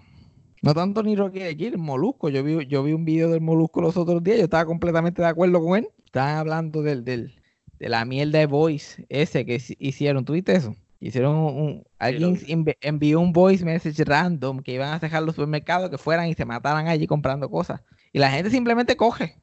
[0.61, 2.29] No tanto ni Rocky de Kid, el Molusco.
[2.29, 5.27] Yo vi, yo vi un video del Molusco los otros días, yo estaba completamente de
[5.27, 5.87] acuerdo con él.
[6.05, 7.35] Estaban hablando del, del,
[7.77, 10.25] de la mierda de voice ese que hici- hicieron.
[10.25, 10.75] ¿Tuviste eso?
[10.99, 12.53] Hicieron un, alguien vi.
[12.53, 16.34] envi- envió un voice message random que iban a dejar los supermercados que fueran y
[16.34, 17.81] se mataran allí comprando cosas.
[18.13, 19.36] Y la gente simplemente coge.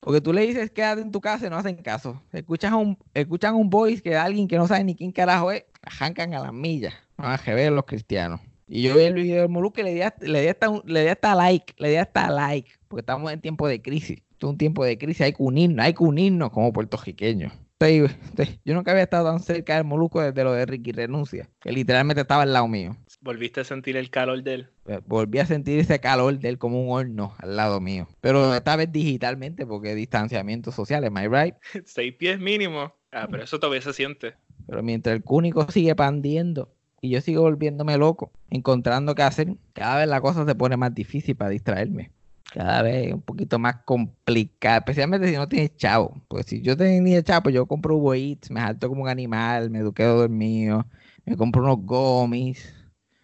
[0.00, 2.22] Porque tú le dices quédate en tu casa y no hacen caso.
[2.32, 6.34] Escuchas un, escuchan un voice que alguien que no sabe ni quién carajo es, arrancan
[6.34, 6.94] a las millas.
[7.16, 8.40] Van a ver los cristianos.
[8.68, 11.08] Y yo vi el video del Moluque le di, hasta, le, di hasta le di
[11.08, 14.18] hasta like, le di hasta like, porque estamos en tiempo de crisis.
[14.30, 17.52] Esto es un tiempo de crisis, hay que unirnos, hay que unirnos como puertorriqueños.
[17.80, 21.48] Estoy- estoy- yo nunca había estado tan cerca del Moluco desde lo de Ricky Renuncia,
[21.60, 22.96] que literalmente estaba al lado mío.
[23.20, 24.68] Volviste a sentir el calor de él.
[24.88, 28.08] Eh, Volví a sentir ese calor de él como un horno al lado mío.
[28.20, 31.54] Pero esta vez digitalmente, porque distanciamiento social, ¿am I right?
[31.86, 32.92] Seis pies mínimo.
[33.12, 34.34] Ah, pero eso todavía se siente.
[34.66, 39.98] Pero mientras el cúnico sigue pandiendo y yo sigo volviéndome loco, encontrando qué hacer, cada
[39.98, 42.10] vez la cosa se pone más difícil para distraerme.
[42.52, 46.22] Cada vez un poquito más complicada, especialmente si no tienes chavo.
[46.28, 49.70] Pues si yo tenía chavo, pues yo compro Uber Eats, me salto como un animal,
[49.70, 50.86] me eduqué dormido,
[51.26, 52.74] me compro unos gomis.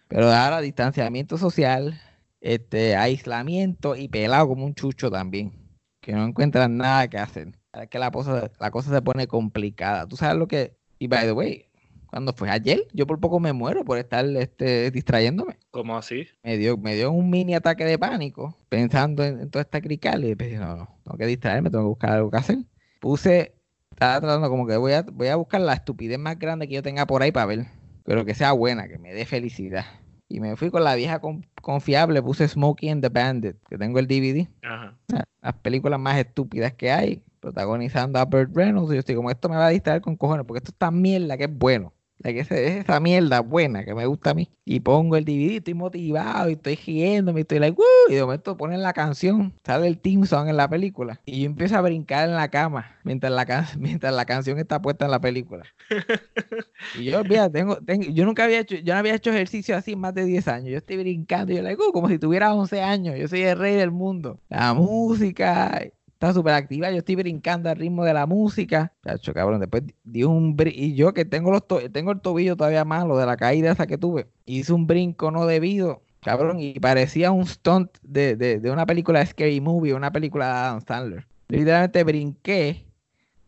[0.07, 1.99] Pero ahora distanciamiento social,
[2.41, 5.53] este, aislamiento y pelado como un chucho también.
[6.01, 7.57] Que no encuentran nada que hacer.
[7.73, 10.07] Es que la cosa, la cosa se pone complicada.
[10.07, 10.77] Tú sabes lo que.
[10.99, 11.65] Y by the way,
[12.07, 15.57] cuando fue ayer, yo por poco me muero por estar este, distrayéndome.
[15.71, 16.27] ¿Cómo así?
[16.43, 20.23] Me dio, me dio un mini ataque de pánico pensando en, en toda esta crical
[20.23, 22.57] y pensé, no, no, tengo que distraerme, tengo que buscar algo que hacer.
[22.99, 23.55] Puse,
[23.91, 26.83] estaba tratando como que voy a, voy a buscar la estupidez más grande que yo
[26.83, 27.65] tenga por ahí para ver,
[28.03, 29.85] pero que sea buena, que me dé felicidad.
[30.27, 33.99] Y me fui con la vieja con- confiable, puse Smokey and the Bandit, que tengo
[33.99, 34.97] el DVD Ajá.
[35.41, 38.91] las películas más estúpidas que hay, protagonizando a Burt Reynolds.
[38.91, 40.99] Y yo estoy como, esto me va a distraer con cojones, porque esto es tan
[41.01, 41.93] mierda que es bueno.
[42.19, 44.49] La que es esa mierda buena que me gusta a mí.
[44.63, 47.85] Y pongo el DVD, estoy motivado y estoy riéndome, y estoy like, ¡Woo!
[48.09, 51.19] Y de momento ponen la canción, sale el team song en la película.
[51.25, 54.81] Y yo empiezo a brincar en la cama mientras la, can- mientras la canción está
[54.81, 55.65] puesta en la película.
[56.97, 59.91] Y yo, mira, tengo, tengo- yo nunca había hecho, yo no había hecho ejercicio así
[59.91, 60.69] en más de 10 años.
[60.69, 63.17] Yo estoy brincando, y yo like, "Uh", como si tuviera 11 años.
[63.17, 64.39] Yo soy el rey del mundo.
[64.49, 65.81] La música
[66.27, 66.91] está súper activa.
[66.91, 68.93] Yo estoy brincando al ritmo de la música.
[69.03, 72.85] Chacho, cabrón, después di un y yo que tengo los to- tengo el tobillo todavía
[72.85, 74.27] malo de la caída esa que tuve.
[74.45, 76.01] Hice un brinco no debido.
[76.21, 80.45] Cabrón, y parecía un stunt de, de, de una película de Scary Movie, una película
[80.47, 81.27] de Adam Sandler.
[81.49, 82.85] Literalmente brinqué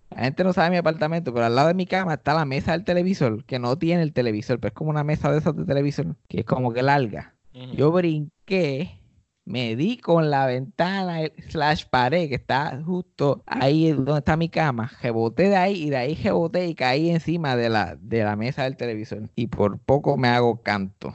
[0.10, 2.72] la gente no sabe mi apartamento, pero al lado de mi cama está la mesa
[2.72, 5.66] del televisor, que no tiene el televisor, pero es como una mesa de esas de
[5.66, 7.36] televisor, que es como que larga.
[7.76, 9.00] Yo brinqué,
[9.48, 14.92] me di con la ventana slash pared que está justo ahí donde está mi cama,
[15.02, 18.64] reboté de ahí y de ahí reboté y caí encima de la, de la mesa
[18.64, 19.30] del televisor.
[19.36, 21.14] Y por poco me hago canto.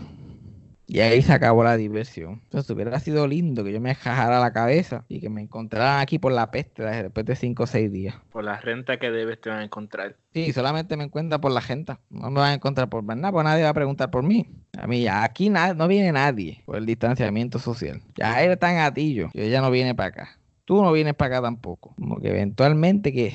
[0.93, 2.43] Y ahí se acabó la diversión.
[2.45, 6.19] Entonces hubiera sido lindo que yo me jajara la cabeza y que me encontraran aquí
[6.19, 8.15] por la peste después de 5 o 6 días.
[8.31, 10.17] Por la renta que debes te van a encontrar.
[10.35, 11.97] Sí, solamente me encuentran por la gente.
[12.11, 14.47] No me van a encontrar por nada, porque nadie va a preguntar por mí.
[14.77, 18.03] A mí, ya aquí no viene nadie por el distanciamiento social.
[18.17, 19.31] Ya está en gatillo.
[19.33, 20.39] Yo ya no viene para acá.
[20.67, 21.95] Tú no vienes para acá tampoco.
[21.95, 23.33] Como que eventualmente que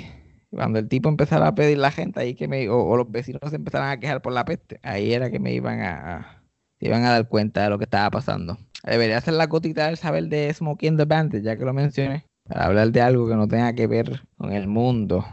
[0.52, 3.42] cuando el tipo empezara a pedir la gente, ahí que me, o, o los vecinos
[3.50, 6.37] se empezaran a quejar por la peste, ahí era que me iban a,
[6.80, 8.58] se iban a dar cuenta de lo que estaba pasando.
[8.84, 12.26] Debería hacer la gotita del saber de Smokey and the Bandit, ya que lo mencioné,
[12.48, 15.26] para hablar de algo que no tenga que ver con el mundo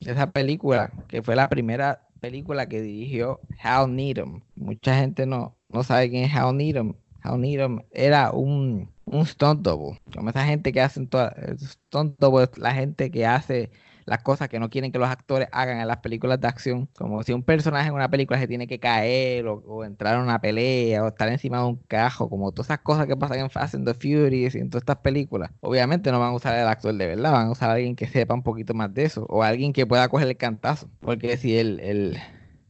[0.00, 4.42] esa película, que fue la primera película que dirigió Hal Needham.
[4.54, 6.94] Mucha gente no, no sabe quién es Hal Needham.
[7.22, 9.66] Hal Needham era un, un stunt.
[9.66, 13.70] Como esa gente que el stunt double la gente que hace
[14.06, 16.88] las cosas que no quieren que los actores hagan en las películas de acción.
[16.96, 20.40] Como si un personaje en una película se tiene que caer o, entrar en una
[20.40, 23.74] pelea o estar encima de un cajo, como todas esas cosas que pasan en Fast
[23.74, 25.50] and the Furious y en todas estas películas.
[25.60, 28.06] Obviamente no van a usar el actor de verdad, van a usar a alguien que
[28.06, 30.88] sepa un poquito más de eso o alguien que pueda coger el cantazo.
[31.00, 32.18] Porque si el, el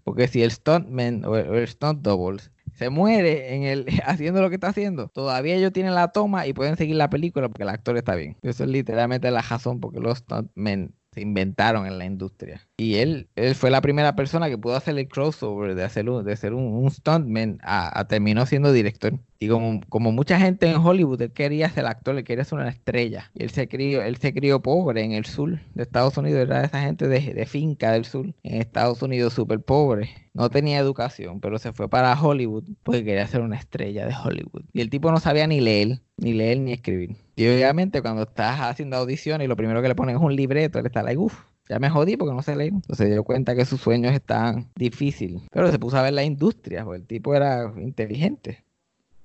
[0.05, 2.39] porque si el stuntman o el, o el stunt double
[2.73, 6.53] se muere en el haciendo lo que está haciendo, todavía ellos tienen la toma y
[6.55, 8.37] pueden seguir la película porque el actor está bien.
[8.43, 12.69] Eso es literalmente la razón porque los stuntmen se inventaron en la industria.
[12.77, 16.25] Y él, él fue la primera persona que pudo hacer el crossover de, hacer un-
[16.27, 19.19] de ser un, un stuntman a, a terminó siendo director.
[19.39, 22.69] Y como, como mucha gente en Hollywood, él quería ser actor, él quería ser una
[22.69, 23.31] estrella.
[23.35, 26.65] Y él se crió, él se crió pobre en el sur de Estados Unidos, era
[26.65, 30.11] esa gente de, de finca del sur, en Estados Unidos súper pobre.
[30.33, 34.65] No tenía educación, pero se fue para Hollywood porque quería ser una estrella de Hollywood.
[34.73, 37.17] Y el tipo no sabía ni leer, ni leer ni escribir.
[37.37, 40.79] Y obviamente cuando estás haciendo audiciones y lo primero que le ponen es un libreto,
[40.79, 41.35] él está like, uff,
[41.69, 42.73] ya me jodí porque no sé leer.
[42.73, 45.43] Entonces se dio cuenta que sus sueños estaban difíciles.
[45.51, 48.65] Pero se puso a ver la industria, porque el tipo era inteligente.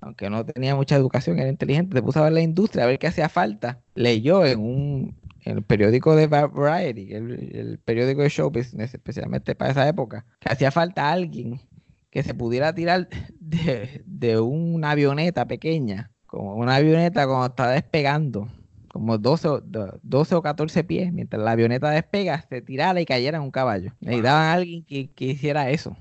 [0.02, 1.96] Aunque no tenía mucha educación, era inteligente.
[1.96, 3.82] Se puso a ver la industria, a ver qué hacía falta.
[3.96, 9.56] Leyó en un en el periódico de Variety, el, el periódico de show business, especialmente
[9.56, 11.60] para esa época, que hacía falta alguien
[12.12, 13.08] que se pudiera tirar
[13.40, 18.50] de, de una avioneta pequeña, como una avioneta cuando está despegando,
[18.90, 23.06] como 12, o- do- 12 o 14 pies, mientras la avioneta despega, se tirara y
[23.06, 23.94] cayera en un caballo.
[24.00, 25.98] Necesitaban a alguien que, que hiciera eso.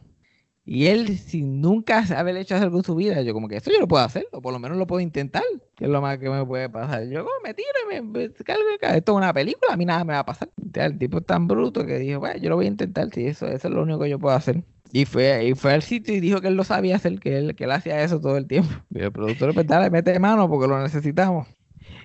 [0.72, 3.80] Y él, sin nunca haber hecho algo en su vida, yo como que eso yo
[3.80, 5.42] lo puedo hacer, o por lo menos lo puedo intentar,
[5.74, 7.08] que es lo más que me puede pasar.
[7.08, 10.12] Yo oh, me tiro, me, me cargo esto es una película, a mí nada me
[10.12, 10.48] va a pasar.
[10.74, 13.48] El tipo es tan bruto que dijo, bueno, yo lo voy a intentar, sí, eso,
[13.48, 14.62] eso es lo único que yo puedo hacer.
[14.92, 17.56] Y fue, y fue al sitio y dijo que él lo sabía hacer, que él,
[17.56, 18.70] que él hacía eso todo el tiempo.
[18.94, 21.48] Y el productor, pues dale, mete mano porque lo necesitamos.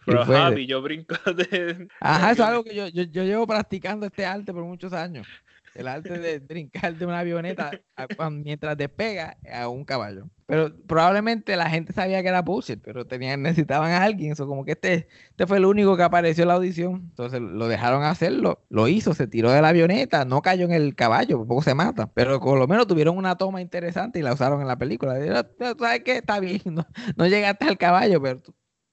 [0.08, 1.88] Pero Javi, yo brinco de.
[2.00, 5.28] Ajá, eso es algo que yo, yo, yo llevo practicando este arte por muchos años.
[5.76, 10.30] El arte de brincar de una avioneta a mientras despega a un caballo.
[10.48, 14.32] Pero probablemente la gente sabía que era bullshit, pero tenían, necesitaban a alguien.
[14.32, 16.94] Eso como que este, este fue el único que apareció en la audición.
[17.10, 20.96] Entonces lo dejaron hacerlo, lo hizo, se tiró de la avioneta, no cayó en el
[20.96, 22.10] caballo, por poco se mata.
[22.14, 25.16] Pero por lo menos tuvieron una toma interesante y la usaron en la película.
[25.16, 26.18] Dijeron, "No, ¿Sabes qué?
[26.18, 28.42] Está bien, no, no llegaste al caballo, pero,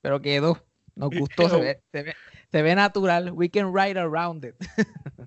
[0.00, 0.66] pero quedó.
[0.94, 2.14] Nos gustó, se ve, se ve,
[2.52, 3.32] se ve natural.
[3.32, 4.54] We can ride around it.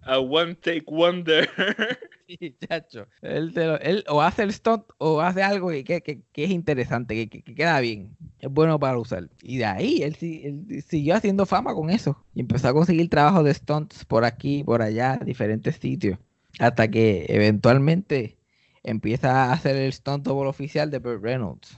[0.04, 1.50] A one take wonder.
[2.28, 3.06] Sí, chacho.
[3.22, 6.50] Él, te lo- él o hace el stunt o hace algo que, que- que- es
[6.50, 8.18] interesante, que, que- que queda bien.
[8.40, 9.30] Es bueno para usar.
[9.44, 12.18] Y de ahí él, él siguió haciendo fama con eso.
[12.34, 16.18] Y empezó a conseguir trabajo de stunts por aquí, por allá, diferentes sitios.
[16.58, 18.38] Hasta que eventualmente
[18.82, 21.78] empieza a hacer el stunt double oficial de Burt Reynolds.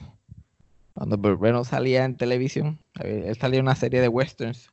[0.94, 4.70] Cuando Burt Reynolds salía en televisión, eh, él salía en una serie de westerns.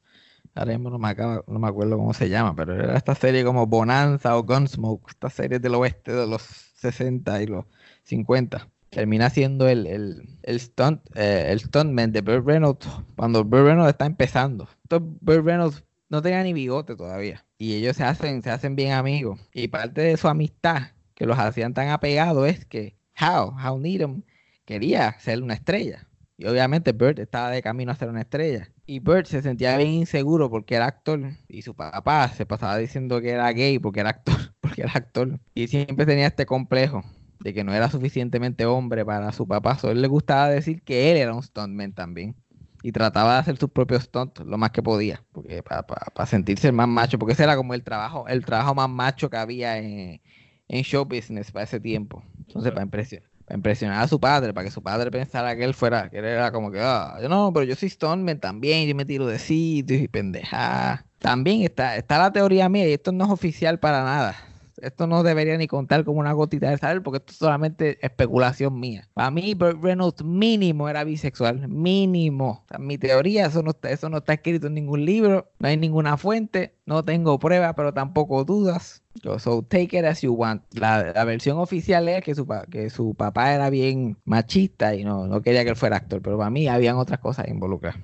[0.55, 3.67] Ahora no me, acaba- no me acuerdo cómo se llama, pero era esta serie como
[3.67, 7.65] Bonanza o Gunsmoke, estas series del oeste de los 60 y los
[8.03, 8.69] 50.
[8.89, 12.87] Termina siendo el, el, el stunt, eh, el stuntman de Burt Reynolds
[13.17, 14.69] cuando Burt Reynolds está empezando.
[14.83, 17.45] Entonces, Burt Reynolds no tenía ni bigote todavía.
[17.57, 19.39] Y ellos se hacen, se hacen bien amigos.
[19.53, 24.23] Y parte de su amistad que los hacían tan apegados es que How, How Needham
[24.63, 26.07] quería ser una estrella.
[26.37, 28.69] Y obviamente Burt estaba de camino a ser una estrella.
[28.87, 31.19] Y Burt se sentía bien inseguro porque era actor.
[31.47, 34.35] Y su papá se pasaba diciendo que era gay porque era actor.
[34.65, 35.39] Porque era actor.
[35.53, 37.03] Y siempre tenía este complejo
[37.39, 39.77] de que no era suficientemente hombre para su papá.
[39.77, 42.35] So, a él le gustaba decir que él era un stuntman también.
[42.81, 45.23] Y trataba de hacer sus propios stunts lo más que podía.
[45.31, 47.19] Porque para sentirse el más macho.
[47.19, 50.19] Porque ese era como el trabajo, el trabajo más macho que había en,
[50.67, 52.23] en show business para ese tiempo.
[52.39, 55.73] Entonces, para impresionar para impresionar a su padre, para que su padre pensara que él
[55.73, 58.95] fuera, que él era como que, ah, yo no, pero yo soy Stoneman también, yo
[58.95, 61.05] me tiro de sitios y pendeja.
[61.19, 64.35] También está, está la teoría mía y esto no es oficial para nada.
[64.81, 68.79] Esto no debería ni contar como una gotita de sal porque esto es solamente especulación
[68.79, 69.07] mía.
[69.13, 71.67] Para mí, Burt Reynolds mínimo era bisexual.
[71.67, 72.65] Mínimo.
[72.79, 76.17] Mi teoría, eso no, está, eso no está escrito en ningún libro, no hay ninguna
[76.17, 79.03] fuente, no tengo pruebas, pero tampoco dudas.
[79.39, 80.61] So, take it as you want.
[80.73, 85.41] La, versión oficial es que su, que su papá era bien machista y no, no
[85.41, 87.99] quería que él fuera actor, pero para mí habían otras cosas involucradas.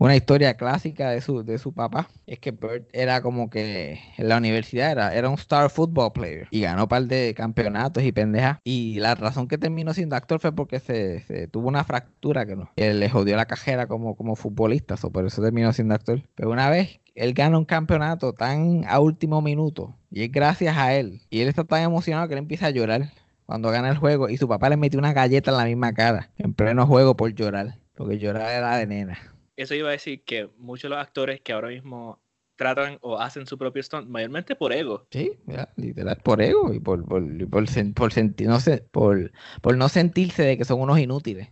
[0.00, 4.28] Una historia clásica de su, de su papá es que Burt era como que en
[4.30, 8.10] la universidad era, era un star football player y ganó un par de campeonatos y
[8.10, 8.60] pendejas.
[8.64, 12.56] Y la razón que terminó siendo actor fue porque se, se tuvo una fractura que,
[12.56, 16.22] no, que le jodió la cajera como, como futbolista, so por eso terminó siendo actor.
[16.34, 20.94] Pero una vez él gana un campeonato tan a último minuto y es gracias a
[20.94, 21.20] él.
[21.28, 23.10] Y él está tan emocionado que él empieza a llorar
[23.44, 26.30] cuando gana el juego y su papá le metió una galleta en la misma cara
[26.38, 29.18] en pleno juego por llorar, porque llorar era de nena.
[29.62, 32.22] Eso iba a decir que muchos de los actores que ahora mismo
[32.56, 35.06] tratan o hacen su propio stunt, mayormente por ego.
[35.10, 39.32] Sí, ya, literal, por ego y por, por, por, sen- por sentir, no sé, por,
[39.62, 41.48] por no sentirse de que son unos inútiles.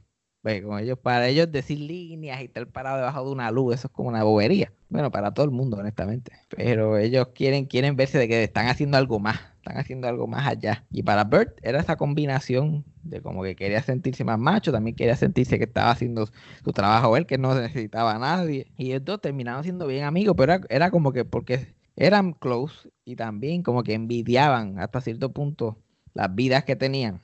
[0.63, 3.93] Como ellos, para ellos decir líneas y estar parado debajo de una luz, eso es
[3.93, 4.73] como una bobería.
[4.89, 6.33] Bueno, para todo el mundo, honestamente.
[6.49, 10.47] Pero ellos quieren, quieren verse de que están haciendo algo más, están haciendo algo más
[10.47, 10.85] allá.
[10.91, 15.17] Y para Bert era esa combinación de como que quería sentirse más macho, también quería
[15.17, 16.27] sentirse que estaba haciendo
[16.65, 18.73] su trabajo él, que no necesitaba a nadie.
[18.77, 23.17] Y ellos dos terminaron siendo bien amigos, pero era como que porque eran close y
[23.17, 25.79] también como que envidiaban hasta cierto punto
[26.19, 27.21] las vidas que tenían.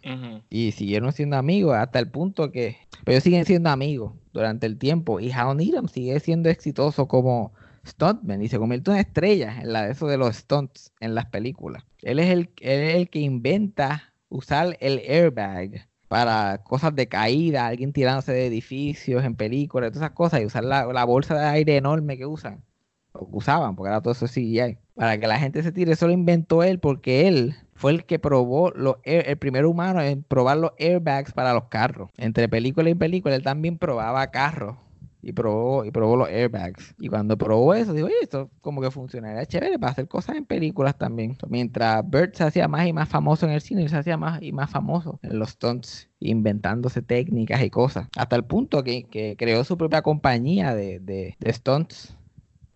[0.50, 2.76] Y siguieron siendo amigos hasta el punto que.
[3.02, 5.18] Pero ellos siguen siendo amigos durante el tiempo.
[5.18, 7.52] Y Hal Needham sigue siendo exitoso como
[7.84, 11.26] stuntman y se convierte en estrella en la de eso de los stunts en las
[11.26, 11.82] películas.
[12.02, 17.66] Él es el, él es el que inventa usar el airbag para cosas de caída,
[17.66, 21.46] alguien tirándose de edificios en películas, todas esas cosas, y usar la, la bolsa de
[21.46, 22.62] aire enorme que usan,
[23.10, 25.92] o que usaban, porque era todo eso CGI, para que la gente se tire.
[25.92, 30.00] Eso lo inventó él porque él fue el que probó los air- el primer humano
[30.00, 32.08] en probar los airbags para los carros.
[32.16, 34.78] Entre película y película, él también probaba carros
[35.20, 36.94] y probó, y probó los airbags.
[36.98, 40.46] Y cuando probó eso, dijo, oye, esto como que funcionaría chévere para hacer cosas en
[40.46, 41.36] películas también.
[41.50, 44.40] Mientras Bert se hacía más y más famoso en el cine, él se hacía más
[44.40, 48.08] y más famoso en los stunts, inventándose técnicas y cosas.
[48.16, 52.16] Hasta el punto que, creó su propia compañía de, de stunts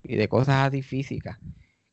[0.02, 1.38] y de cosas así físicas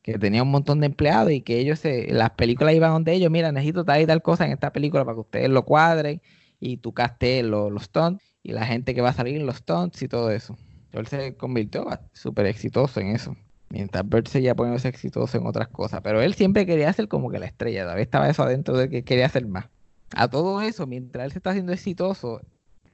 [0.06, 3.28] que tenía un montón de empleados y que ellos, se, las películas iban donde ellos,
[3.30, 6.22] mira, necesito tal y tal cosa en esta película para que ustedes lo cuadren
[6.60, 9.56] y tú castes los, los stunts y la gente que va a salir en los
[9.56, 10.56] stunts y todo eso.
[10.92, 13.36] Él se convirtió súper exitoso en eso.
[13.68, 16.00] Mientras Bert seguía poniéndose exitoso en otras cosas.
[16.02, 17.82] Pero él siempre quería ser como que la estrella.
[17.82, 19.66] Todavía estaba eso adentro de que quería hacer más.
[20.14, 22.40] A todo eso, mientras él se está haciendo exitoso,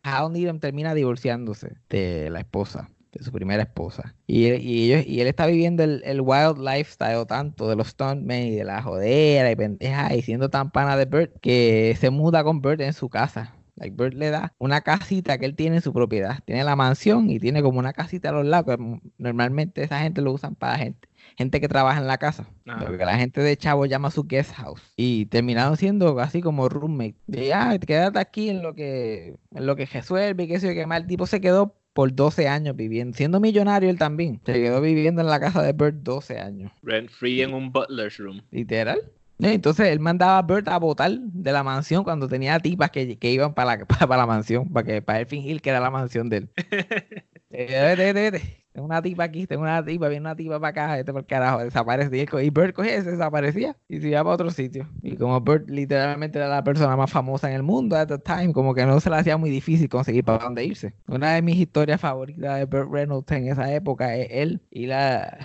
[0.03, 4.15] Hal Needham termina divorciándose de la esposa, de su primera esposa.
[4.27, 8.49] Y y ellos, y él está viviendo el, el wild lifestyle tanto de los stuntmen
[8.49, 12.43] y de la jodera y pendeja y siendo tan pana de Bert que se muda
[12.45, 13.55] con Bert en su casa.
[13.77, 16.41] Like Bert le da una casita que él tiene en su propiedad.
[16.45, 18.77] Tiene la mansión y tiene como una casita a los lados.
[18.77, 22.47] que Normalmente esa gente lo usan para gente, gente que trabaja en la casa.
[22.67, 22.85] Ajá.
[22.85, 24.83] Lo que la gente de Chavo llama su guest house.
[24.97, 27.17] Y terminaron siendo así como roommate.
[27.27, 30.75] De, ah, quédate aquí en lo que, en lo que resuelve y qué sé yo
[30.75, 31.01] qué más.
[31.01, 34.41] El tipo se quedó por 12 años viviendo, siendo millonario él también.
[34.45, 36.73] Se quedó viviendo en la casa de Bert 12 años.
[36.83, 38.43] Rent free en un butler's room.
[38.51, 39.01] Literal.
[39.39, 43.31] Entonces él mandaba a Bert a votar de la mansión cuando tenía tipas que, que
[43.31, 46.29] iban para la, para, la mansión, para que para él fingir que era la mansión
[46.29, 46.51] de él.
[47.55, 48.62] Eh, vete, vete, vete.
[48.73, 51.59] Tengo una tipa aquí, tengo una tipa, viene una tipa para acá, este por carajo,
[51.59, 52.27] desaparece.
[52.43, 54.89] Y, Bert cogía y se desaparecía y se iba para otro sitio.
[55.03, 58.55] Y como Bert literalmente era la persona más famosa en el mundo at the time,
[58.55, 60.95] como que no se le hacía muy difícil conseguir para dónde irse.
[61.07, 65.39] Una de mis historias favoritas de Burt Reynolds en esa época es él y la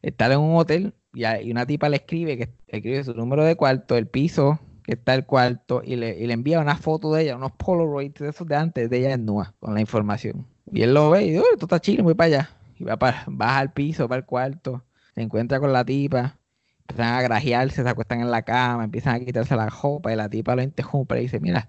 [0.00, 3.96] estar en un hotel y, una tipa le escribe que escribe su número de cuarto,
[3.96, 7.36] el piso que está el cuarto y le, y le envía una foto de ella,
[7.36, 10.46] unos Polaroids de esos de antes de ella desnuda con la información.
[10.72, 12.50] Y él lo ve y dice, "Oh, esto está chido, voy para allá.
[12.78, 16.38] Y va para, baja al piso, para el cuarto, se encuentra con la tipa,
[16.80, 20.28] empiezan a grajearse, se acuestan en la cama, empiezan a quitarse la ropa y la
[20.28, 21.68] tipa lo interrumpe y dice, mira,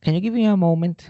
[0.00, 1.02] can you give me a moment?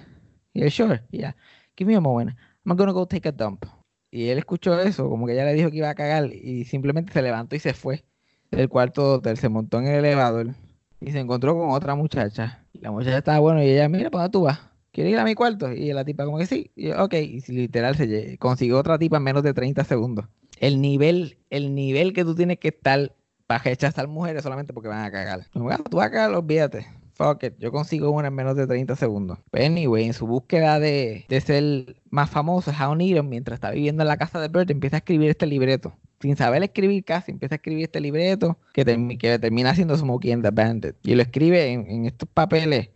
[0.55, 1.35] Y él, sure, yeah,
[1.77, 2.37] give me a moment.
[2.65, 3.65] I'm gonna go take a dump.
[4.11, 7.13] Y él escuchó eso, como que ella le dijo que iba a cagar y simplemente
[7.13, 8.05] se levantó y se fue
[8.51, 10.55] del cuarto de hotel, se montó en el elevador
[11.01, 12.65] y se encontró con otra muchacha.
[12.75, 14.72] La muchacha estaba bueno y ella, mira, ¿para dónde tú vas?
[14.93, 15.73] ¿Quieres ir a mi cuarto?
[15.73, 19.17] Y la tipa como que sí, y yo, ok, y literal se consiguió otra tipa
[19.17, 20.27] en menos de 30 segundos.
[20.59, 23.15] El nivel, el nivel que tú tienes que estar
[23.47, 25.47] para rechazar mujeres solamente porque van a cagar.
[25.53, 26.87] Como, "Ah, tú vas a cagar, olvídate.
[27.15, 29.39] Fuck it, yo consigo una en menos de 30 segundos.
[29.51, 34.03] Pero anyway, en su búsqueda de, de ser más famoso, Hal Needham, mientras está viviendo
[34.03, 35.95] en la casa de Bert, empieza a escribir este libreto.
[36.21, 40.33] Sin saber escribir casi, empieza a escribir este libreto que, termi- que termina siendo Smokey
[40.33, 40.95] and the Bandit.
[41.03, 42.91] Y lo escribe en, en estos papeles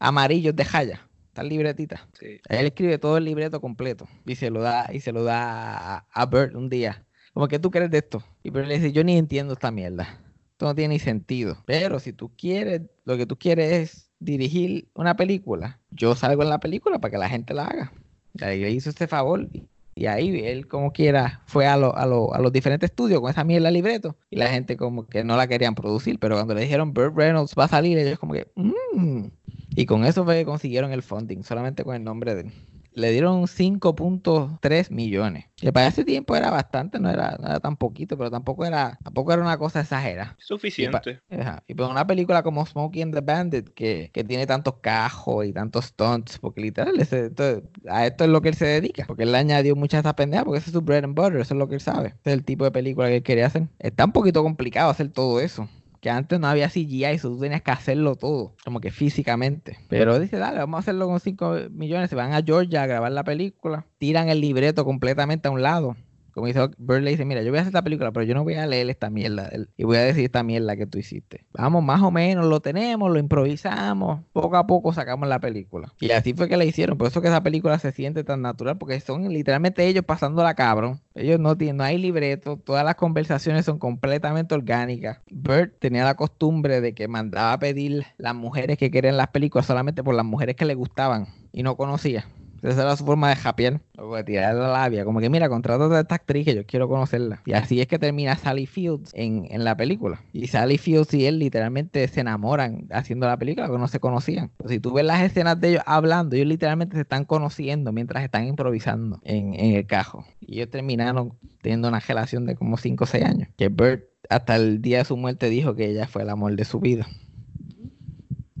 [0.00, 1.00] amarillos de jaya.
[1.36, 2.08] Esta libretita.
[2.18, 2.40] Sí.
[2.48, 6.06] Él escribe todo el libreto completo y se lo da y se lo da a,
[6.10, 7.04] a Bert un día.
[7.34, 8.24] Como que tú crees de esto.
[8.42, 10.18] Y Bert le dice, yo ni entiendo esta mierda.
[10.52, 11.58] Esto no tiene ni sentido.
[11.66, 16.48] Pero si tú quieres, lo que tú quieres es dirigir una película, yo salgo en
[16.48, 17.92] la película para que la gente la haga.
[18.32, 19.46] Le hizo este favor.
[19.52, 19.68] y-
[19.98, 23.44] Y ahí él, como quiera, fue a, lo- a, a los diferentes estudios con esa
[23.44, 24.16] mierda libreto.
[24.30, 26.18] Y la gente como que no la querían producir.
[26.20, 28.46] Pero cuando le dijeron Burt Reynolds va a salir, ellos como que...
[28.56, 29.28] "Mm".
[29.74, 32.52] Y con eso fue que consiguieron el funding, solamente con el nombre de.
[32.96, 35.44] Le dieron 5.3 millones.
[35.56, 38.98] Que para ese tiempo era bastante, no era, no era tan poquito, pero tampoco era,
[39.04, 40.34] tampoco era una cosa exagerada.
[40.38, 41.20] Suficiente.
[41.66, 45.52] Y para una película como Smokey and the Bandit, que, que tiene tantos cajos y
[45.52, 49.04] tantos stunts, porque literal, ese- esto- a esto es lo que él se dedica.
[49.06, 51.40] Porque él le añadió muchas de esas pendejas, porque ese es su bread and butter,
[51.40, 52.08] eso es lo que él sabe.
[52.08, 53.68] Ese es el tipo de película que él quería hacer.
[53.78, 55.68] Está un poquito complicado hacer todo eso.
[56.06, 59.76] Que antes no había CGI, eso tú tenías que hacerlo todo, como que físicamente.
[59.88, 62.10] Pero dice, dale, vamos a hacerlo con 5 millones.
[62.10, 65.96] Se van a Georgia a grabar la película, tiran el libreto completamente a un lado.
[66.36, 68.44] Como dice Bird le dice, mira, yo voy a hacer esta película, pero yo no
[68.44, 71.46] voy a leer esta mierda el- y voy a decir esta mierda que tú hiciste.
[71.54, 75.94] Vamos, más o menos, lo tenemos, lo improvisamos, poco a poco sacamos la película.
[75.98, 78.76] Y así fue que la hicieron, por eso que esa película se siente tan natural,
[78.76, 81.00] porque son literalmente ellos pasando la cabrón.
[81.14, 85.20] Ellos no tienen, no hay libreto, todas las conversaciones son completamente orgánicas.
[85.30, 89.64] Bert tenía la costumbre de que mandaba a pedir las mujeres que querían las películas
[89.64, 92.26] solamente por las mujeres que le gustaban y no conocía.
[92.62, 95.94] Esa era su forma de japear, o de tirar la labia, como que mira, contratate
[95.94, 97.42] a esta actriz que yo quiero conocerla.
[97.46, 100.22] Y así es que termina Sally Fields en, en la película.
[100.32, 104.50] Y Sally Fields y él literalmente se enamoran haciendo la película, porque no se conocían.
[104.68, 108.46] Si tú ves las escenas de ellos hablando, ellos literalmente se están conociendo mientras están
[108.46, 110.24] improvisando en, en el cajo.
[110.40, 111.32] Y ellos terminaron
[111.62, 113.48] teniendo una relación de como 5 o 6 años.
[113.56, 116.64] Que Bert hasta el día de su muerte dijo que ella fue el amor de
[116.64, 117.06] su vida.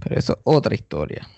[0.00, 1.28] Pero eso es otra historia.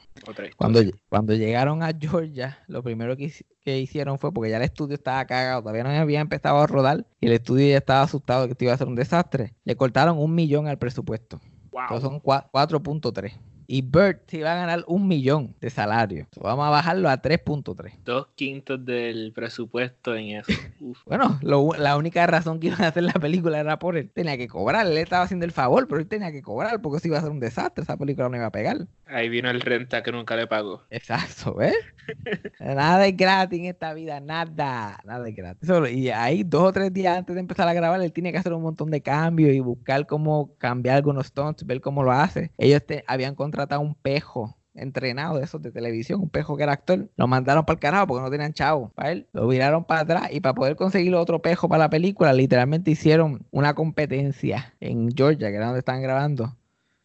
[0.56, 4.94] Cuando, cuando llegaron a Georgia, lo primero que, que hicieron fue, porque ya el estudio
[4.94, 8.48] estaba cagado, todavía no había empezado a rodar, y el estudio ya estaba asustado de
[8.48, 11.40] que esto iba a ser un desastre, le cortaron un millón al presupuesto.
[11.72, 11.82] Wow.
[11.82, 13.32] Entonces son cua- 4.3.
[13.70, 16.26] Y Bert se iba a ganar un millón de salario.
[16.40, 17.92] Vamos a bajarlo a 3.3.
[18.02, 20.50] Dos quintos del presupuesto en eso.
[20.80, 20.98] Uf.
[21.04, 24.10] Bueno, lo la única razón que iban a hacer la película era por él.
[24.10, 24.86] Tenía que cobrar.
[24.86, 27.30] Él estaba haciendo el favor, pero él tenía que cobrar porque eso iba a ser
[27.30, 27.82] un desastre.
[27.84, 28.86] Esa película no iba a pegar.
[29.04, 30.82] Ahí vino el renta que nunca le pagó.
[30.88, 31.74] Exacto, ¿ves?
[32.60, 35.66] nada es gratis en esta vida, nada, nada es gratis.
[35.68, 38.38] Solo- y ahí dos o tres días antes de empezar a grabar, él tiene que
[38.38, 42.50] hacer un montón de cambios y buscar cómo cambiar algunos stunts, ver cómo lo hace.
[42.56, 46.72] Ellos te- habían contratado un pejo entrenado de esos de televisión, un pejo que era
[46.72, 48.90] actor, lo mandaron para el carajo porque no tenían chavo.
[48.94, 52.32] Para él, lo viraron para atrás y para poder conseguir otro pejo para la película,
[52.32, 56.56] literalmente hicieron una competencia en Georgia, que era donde estaban grabando,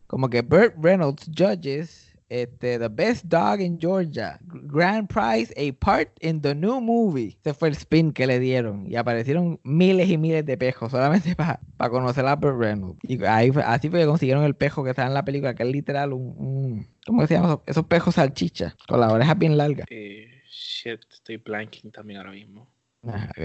[0.07, 6.09] como que Burt Reynolds judges este, The Best Dog in Georgia, Grand Prize, a part
[6.21, 7.37] in the new movie.
[7.43, 11.35] Ese fue el spin que le dieron y aparecieron miles y miles de pejos solamente
[11.35, 11.59] para
[11.89, 12.97] conocer a Burt.
[13.03, 15.69] Y ahí así fue que consiguieron el pejo que está en la película, que es
[15.69, 17.61] literal un, un- ¿cómo se llama?
[17.67, 19.85] Esos pejos salchicha, con las orejas bien largas.
[19.89, 22.67] Eh, shit, estoy blanking también ahora mismo.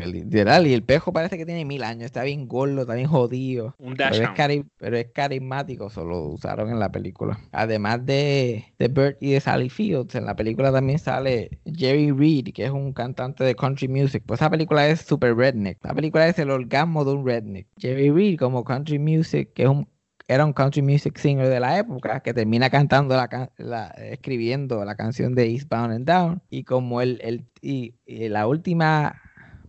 [0.07, 3.75] Literal, y el pejo parece que tiene mil años, está bien gordo, está bien jodido.
[3.79, 7.39] Un Pero es, cari- pero es carismático, solo lo usaron en la película.
[7.53, 12.53] Además de, de Bert y de Sally Fields, en la película también sale Jerry Reed,
[12.55, 14.23] que es un cantante de country music.
[14.27, 15.79] Pues esa película es super redneck.
[15.85, 17.67] La película es el orgasmo de un redneck.
[17.79, 19.89] Jerry Reed como country music, que es un
[20.31, 24.85] era un country music singer de la época que termina cantando la, can- la- escribiendo
[24.85, 29.23] la canción de Eastbound and Down y como el, el y, y la última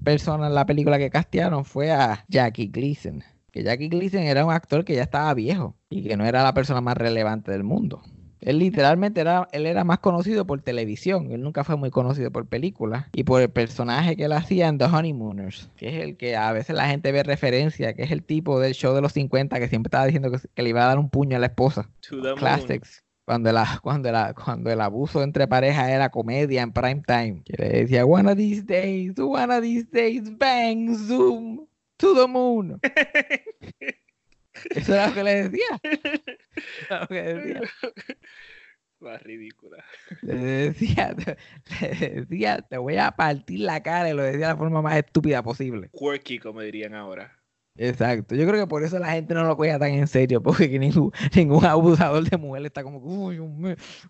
[0.04, 4.52] persona en la película que castearon fue a Jackie Gleason que Jackie Gleason era un
[4.52, 8.02] actor que ya estaba viejo y que no era la persona más relevante del mundo.
[8.42, 12.48] Él literalmente era, él era más conocido por televisión, él nunca fue muy conocido por
[12.48, 16.38] películas y por el personaje que él hacía en The Honeymooners, que es el que
[16.38, 19.60] a veces la gente ve referencia, que es el tipo del show de los 50
[19.60, 21.90] que siempre estaba diciendo que, que le iba a dar un puño a la esposa.
[22.10, 22.82] To the moon.
[23.30, 27.44] Cuando, la, cuando, la, cuando el abuso entre parejas era comedia en prime time.
[27.46, 31.68] Que le decía, one of these days, one of these days, bang, zoom,
[31.98, 32.80] to the moon.
[34.72, 35.80] Eso era lo que le decía.
[36.90, 37.62] Era lo que decía.
[39.00, 39.86] Más ridícula.
[40.24, 41.16] Le decía,
[41.82, 44.98] le decía, te voy a partir la cara y lo decía de la forma más
[44.98, 45.92] estúpida posible.
[45.94, 47.39] Quirky, como dirían ahora.
[47.82, 48.36] Exacto.
[48.36, 50.78] Yo creo que por eso la gente no lo cogía tan en serio, porque que
[50.80, 53.40] ningún, abusador de mujer está como, uy,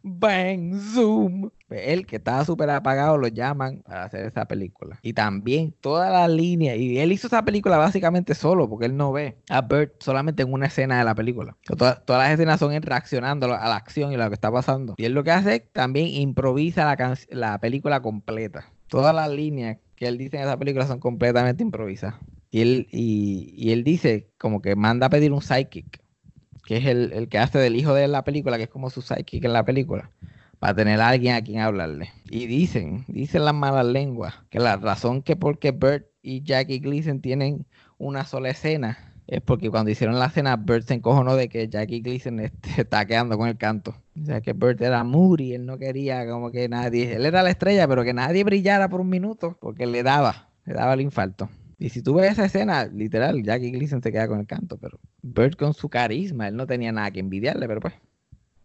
[0.01, 1.49] bang, zoom.
[1.67, 4.97] Pues Él, que estaba súper apagado, lo llaman para hacer esa película.
[5.03, 9.11] Y también toda la línea, y él hizo esa película básicamente solo, porque él no
[9.11, 11.55] ve a Bert solamente en una escena de la película.
[11.77, 14.95] Toda- todas las escenas son él reaccionando a la- acción y lo que está pasando.
[14.97, 18.65] Y él lo que hace también improvisa la, la película completa.
[18.87, 22.15] Todas las líneas que él dice en esa película son completamente improvisadas.
[22.51, 26.01] Y él, y, él dice como que manda a pedir un psychic,
[26.65, 29.01] que es el, el que hace del hijo de la película, que es como su
[29.01, 30.11] psychic en la película,
[30.59, 32.11] para tener a alguien a quien hablarle.
[32.29, 37.21] Y dicen, dicen las malas lenguas, que la razón que porque Bert y Jackie Gleason
[37.21, 37.65] tienen
[37.97, 42.01] una sola escena es porque cuando hicieron la escena, Bert se encojonó de que Jackie
[42.01, 43.95] Gleason este, está quedando con el canto.
[44.19, 47.51] O sea, que Bert era moody, él no quería como que nadie, él era la
[47.51, 51.47] estrella, pero que nadie brillara por un minuto, porque le daba, le daba el infarto.
[51.79, 54.99] Y si tú ves esa escena, literal, Jackie Gleason se queda con el canto, pero
[55.21, 57.93] Bert con su carisma, él no tenía nada que envidiarle, pero pues,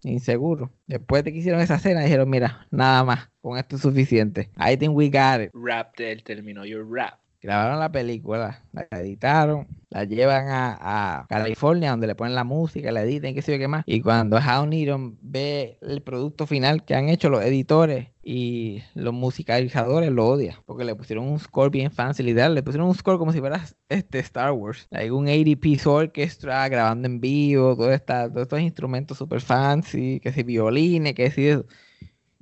[0.03, 0.73] inseguro.
[0.89, 4.51] Después de que hicieron esa escena, dijeron, mira, nada más, con esto es suficiente.
[4.59, 5.51] I think we got it.
[5.55, 7.21] Rap del término, your rap.
[7.45, 13.03] Grabaron la película, la editaron, la llevan a, California, donde le ponen la música, la
[13.03, 13.85] editan, qué sé yo qué más.
[13.87, 19.13] Y cuando Hal Needham ve el producto final que han hecho los editores y los
[19.13, 20.63] musicalizadores, lo odia.
[20.65, 22.55] Porque le pusieron un score bien fancy, literal.
[22.55, 24.89] Le pusieron un score como si fuera este Star Wars.
[24.91, 30.45] Hay un 80-piece orchestra grabando en vivo, todo todos estos instrumentos super fancy, que si
[30.45, 31.67] violines, que si eso.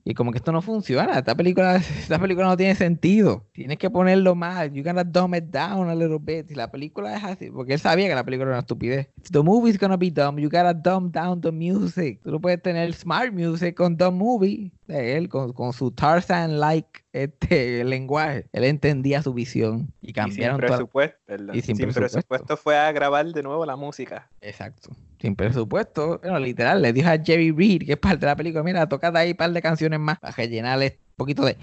[0.05, 3.47] Y como que esto no funciona, esta película, esta película no tiene sentido.
[3.53, 4.73] Tienes que ponerlo más.
[4.73, 6.51] You gotta dumb it down a little bit.
[6.51, 9.09] Y la película es así, porque él sabía que la película era una estupidez.
[9.19, 12.21] If the movie's gonna be dumb, you gotta dumb down the music.
[12.23, 14.73] Tú no puedes tener smart music con dumb movie.
[14.89, 18.47] De él, con, con su Tarzan-like este, lenguaje.
[18.53, 19.93] Él entendía su visión.
[20.01, 21.17] Y Y sin cambiaron toda- presupuesto,
[21.53, 22.01] y sin sin presupuesto.
[22.19, 24.29] presupuesto fue a grabar de nuevo la música.
[24.41, 24.91] Exacto.
[25.21, 26.19] Sin presupuesto.
[26.23, 29.19] Bueno, literal, le dijo a Jerry Reed, que es parte de la película, mira, tócate
[29.19, 30.93] ahí un par de canciones más para rellenar el
[31.23, 31.57] poquito de...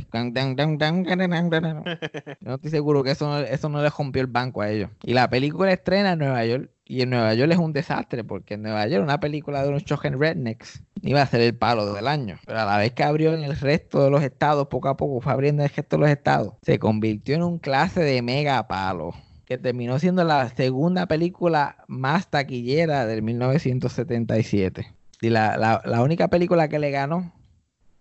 [2.42, 4.90] Yo no estoy seguro que eso no, eso no le rompió el banco a ellos.
[5.04, 6.72] Y la película estrena en Nueva York.
[6.86, 9.86] Y en Nueva York es un desastre, porque en Nueva York una película de unos
[9.86, 12.40] chogen rednecks iba a ser el palo del año.
[12.48, 15.22] Pero a la vez que abrió en el resto de los estados, poco a poco
[15.22, 18.68] fue abriendo en el resto de los estados, se convirtió en un clase de mega
[18.68, 19.14] palo
[19.46, 24.94] que terminó siendo la segunda película más taquillera del 1977.
[25.22, 27.34] Y la, la, la única película que le ganó,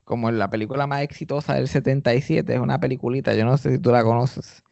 [0.08, 3.92] como la película más exitosa del 77, es una peliculita, yo no sé si tú
[3.92, 4.64] la conoces.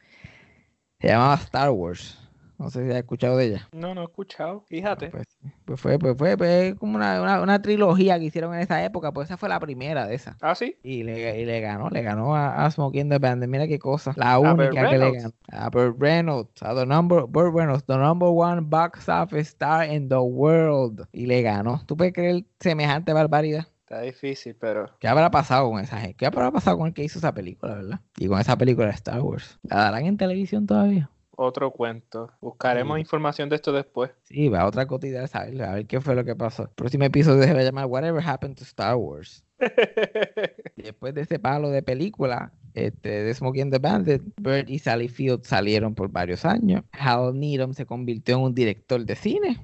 [0.98, 2.18] Se llamaba Star Wars.
[2.58, 3.68] No sé si has escuchado de ella.
[3.72, 4.62] No, no he escuchado.
[4.62, 5.10] Fíjate.
[5.10, 5.26] Pues,
[5.66, 9.12] pues fue, pues fue, pues como una, una, una trilogía que hicieron en esa época,
[9.12, 10.38] pues esa fue la primera de esa.
[10.40, 10.78] ¿Ah, sí?
[10.82, 13.46] Y le, y le ganó, le ganó a, a Smoking the.
[13.46, 14.14] Mira qué cosa.
[14.16, 15.32] La única que le ganó.
[15.52, 16.62] A Burt Reynolds.
[16.62, 21.06] A the number, Burt Reynolds, the number one box office star in the world.
[21.12, 21.82] Y le ganó.
[21.84, 23.66] ¿Tú puedes creer semejante barbaridad?
[23.88, 24.90] Está difícil, pero...
[24.98, 26.16] ¿Qué habrá pasado con esa gente?
[26.16, 28.00] ¿Qué habrá pasado con el que hizo esa película, verdad?
[28.18, 29.60] Y con esa película de Star Wars.
[29.62, 31.08] ¿La darán en televisión todavía?
[31.36, 32.32] Otro cuento.
[32.40, 33.02] Buscaremos Sí.
[33.02, 34.10] información de esto después.
[34.24, 36.64] Sí, va a otra cotilla de saber, a ver qué fue lo que pasó.
[36.64, 39.44] El próximo episodio se va a llamar Whatever Happened to Star Wars.
[40.76, 45.08] Después de ese palo de película, este, de Smokey and the Bandit, Burt y Sally
[45.08, 46.82] Field salieron por varios años.
[46.90, 49.60] Hal Needham se convirtió en un director de cine.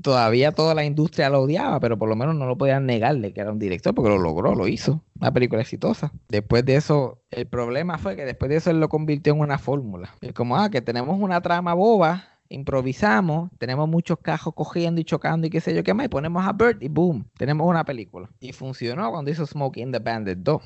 [0.00, 3.40] Todavía toda la industria lo odiaba, pero por lo menos no lo podían negarle que
[3.40, 5.02] era un director, porque lo logró, lo hizo.
[5.20, 6.12] Una película exitosa.
[6.28, 9.58] Después de eso, el problema fue que después de eso él lo convirtió en una
[9.58, 10.14] fórmula.
[10.20, 15.46] Es como, ah, que tenemos una trama boba, improvisamos, tenemos muchos cajos cogiendo y chocando
[15.46, 18.30] y qué sé yo qué más, y ponemos a Burt y boom, tenemos una película.
[18.40, 20.62] Y funcionó cuando hizo Smokey and the Bandit 2.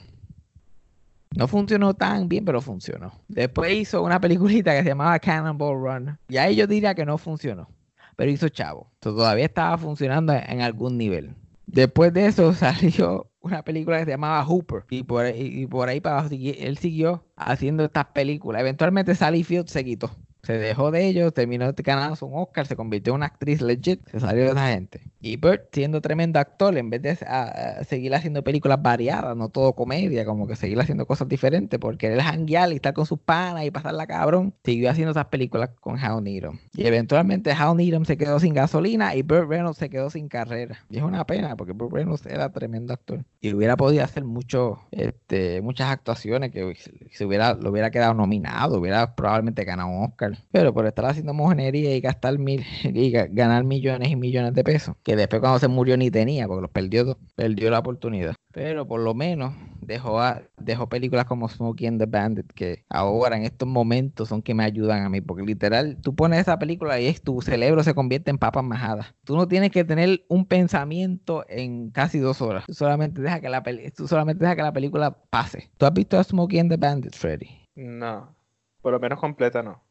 [1.36, 3.12] No funcionó tan bien, pero funcionó.
[3.28, 6.18] Después hizo una peliculita que se llamaba Cannonball Run.
[6.28, 7.68] Y ahí yo diría que no funcionó.
[8.16, 8.90] Pero hizo chavo.
[8.98, 11.34] Todavía estaba funcionando en algún nivel.
[11.66, 14.84] Después de eso salió una película que se llamaba Hooper.
[14.90, 18.60] Y por, ahí- y por ahí para abajo él siguió haciendo estas películas.
[18.60, 20.10] Eventualmente Sally Field se quitó.
[20.46, 24.20] Se dejó de ellos, terminó ganando un Oscar, se convirtió en una actriz legit, se
[24.20, 25.00] salió de esa gente.
[25.20, 29.48] Y Burt, siendo tremendo actor, en vez de a- a seguir haciendo películas variadas, no
[29.48, 33.18] todo comedia, como que seguir haciendo cosas diferentes, por querer janguear y estar con sus
[33.18, 36.60] panas y pasarla cabrón, siguió haciendo esas películas con Hal Needham.
[36.74, 40.78] Y eventualmente Hal Needham se quedó sin gasolina y Burt Reynolds se quedó sin carrera.
[40.88, 43.24] Y es una pena, porque Burt Reynolds era tremendo actor.
[43.40, 46.76] Y hubiera podido hacer mucho, este, muchas actuaciones que
[47.10, 50.35] se hubiera, lo hubiera quedado nominado, hubiera probablemente ganado un Oscar.
[50.52, 54.64] Pero por estar haciendo mojonería y gastar mil y ga- ganar millones y millones de
[54.64, 58.34] pesos, que después cuando se murió ni tenía, porque los perdió, perdió la oportunidad.
[58.52, 63.36] Pero por lo menos dejó, a- dejó películas como Smokey and the Bandit, que ahora
[63.36, 66.98] en estos momentos son que me ayudan a mí, porque literal, tú pones esa película
[66.98, 69.14] y es, tu cerebro se convierte en papas majadas.
[69.24, 72.64] Tú no tienes que tener un pensamiento en casi dos horas.
[72.66, 73.62] Tú solamente deja que la,
[73.94, 75.70] tú solamente deja que la película pase.
[75.76, 77.48] ¿Tú has visto a Smokey and the Bandit, Freddy?
[77.74, 78.34] No.
[78.80, 79.82] Por lo menos completa no.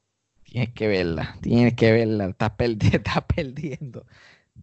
[0.55, 2.27] Tienes que verla, tienes que verla.
[2.27, 4.05] Estás, perdi- estás perdiendo.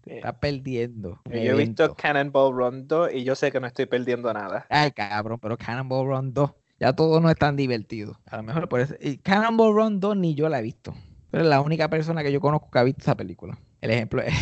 [0.07, 1.21] Eh, estás perdiendo.
[1.27, 1.95] Yo he visto.
[1.95, 4.65] Cannonball Run 2 y yo sé que no estoy perdiendo nada.
[4.71, 6.51] Ay, cabrón, pero Cannonball Run 2.
[6.81, 8.19] Ya todo no es tan divertido.
[8.25, 8.95] A lo mejor por eso.
[9.03, 10.95] Y Cannonball Run 2 ni yo la he visto.
[11.31, 13.59] Pero es la única persona que yo conozco que ha visto esa película.
[13.83, 14.33] El ejemplo es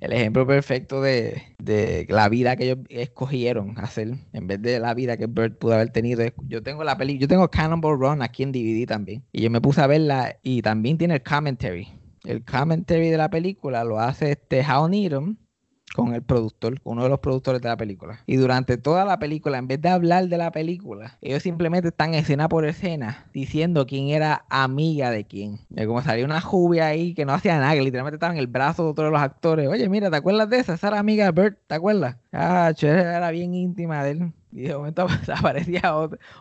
[0.00, 4.94] el ejemplo perfecto de, de la vida que ellos escogieron hacer en vez de la
[4.94, 6.24] vida que Burt pudo haber tenido.
[6.48, 9.24] Yo tengo la peli, yo tengo Cannonball Run aquí en DVD también.
[9.32, 11.88] Y yo me puse a verla y también tiene el commentary.
[12.24, 15.36] El commentary de la película lo hace este Hal Needham
[15.96, 18.20] con el productor, uno de los productores de la película.
[18.26, 22.14] Y durante toda la película, en vez de hablar de la película, ellos simplemente están
[22.14, 25.60] escena por escena diciendo quién era amiga de quién.
[25.70, 28.46] Y como salió una jubia ahí que no hacía nada, que literalmente estaba en el
[28.46, 29.68] brazo de otro de los actores.
[29.68, 30.74] Oye, mira, ¿te acuerdas de esa?
[30.74, 32.16] Esa era amiga de Bert, ¿te acuerdas?
[32.32, 34.32] Ah, era bien íntima de él.
[34.56, 35.82] Y de momento aparecía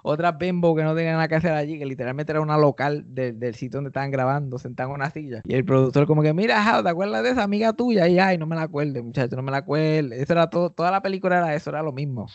[0.03, 3.33] otra, bimbo que no tenía nada que hacer allí, que literalmente era una local de-
[3.33, 5.41] del sitio donde estaban grabando, sentada en una silla.
[5.45, 8.07] Y el productor como que, mira, Jao, ¿te acuerdas de esa amiga tuya?
[8.07, 10.13] Y ay, no me la acuerdo, muchacho, no me la acuerdo.
[10.15, 12.27] Eso era todo, toda la película era eso, era lo mismo.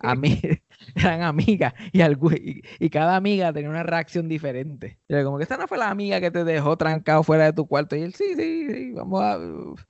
[0.00, 0.40] A mí,
[0.94, 4.98] eran amigas y, y, y cada amiga tenía una reacción diferente.
[5.08, 7.66] Era como que esta no fue la amiga que te dejó trancado fuera de tu
[7.66, 7.96] cuarto.
[7.96, 9.38] Y él, sí, sí, sí, vamos a...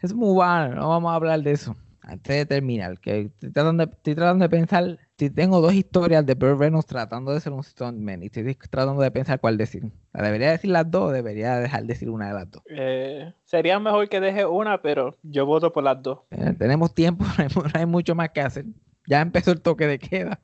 [0.00, 1.76] Es muy bueno, no vamos a hablar de eso.
[2.02, 6.24] Antes de terminar, que estoy tratando de, estoy tratando de pensar, si tengo dos historias
[6.24, 9.84] de Burt Reynolds tratando de ser un stuntman y estoy tratando de pensar cuál decir.
[10.14, 12.62] ¿La debería decir las dos o debería dejar de decir una de las dos?
[12.70, 16.20] Eh, sería mejor que deje una, pero yo voto por las dos.
[16.30, 18.64] Eh, tenemos tiempo, no hay, mu- no hay mucho más que hacer.
[19.06, 20.40] Ya empezó el toque de queda.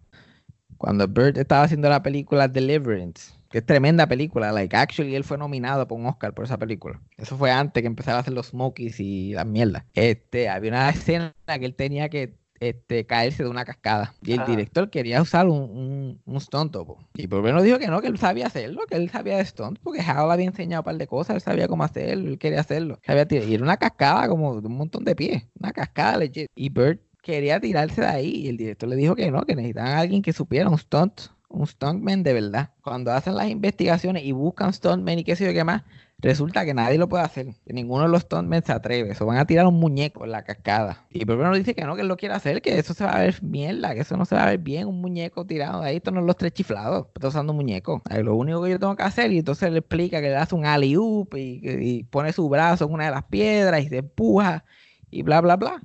[0.76, 5.38] Cuando Burt estaba haciendo la película Deliverance, que es tremenda película, like actually él fue
[5.38, 7.00] nominado por un Oscar por esa película.
[7.16, 9.84] Eso fue antes que empezara a hacer los Smokies y las mierdas.
[9.94, 14.14] Este, había una escena que él tenía que este, caerse de una cascada.
[14.22, 16.76] Y el director quería usar un, un, un stunt.
[17.14, 19.78] Y por menos dijo que no, que él sabía hacerlo, que él sabía de stunt,
[19.82, 22.98] porque Hal había enseñado un par de cosas, él sabía cómo hacerlo, él quería hacerlo.
[23.06, 26.48] Sabía tirar- y era una cascada como de un montón de pies, una cascada legit.
[26.54, 29.92] Y Bert quería tirarse de ahí y el director le dijo que no, que necesitaban
[29.92, 32.70] a alguien que supiera un stunt, un stuntman de verdad.
[32.82, 35.82] Cuando hacen las investigaciones y buscan stuntman y qué sé yo qué más,
[36.18, 37.54] resulta que nadie lo puede hacer.
[37.66, 39.10] Ninguno de los stuntmen se atreve.
[39.10, 41.06] Eso van a tirar un muñeco en la cascada.
[41.10, 43.20] Y primero dice que no, que él lo quiere hacer, que eso se va a
[43.20, 45.96] ver mierda, que eso no se va a ver bien, un muñeco tirado ahí.
[45.96, 47.06] Esto no los tres chiflados.
[47.14, 48.02] Está usando un muñeco.
[48.22, 50.66] Lo único que yo tengo que hacer, y entonces le explica que le hace un
[50.66, 54.64] alley oop y, pone su brazo en una de las piedras y se empuja
[55.10, 55.82] y bla, bla, bla.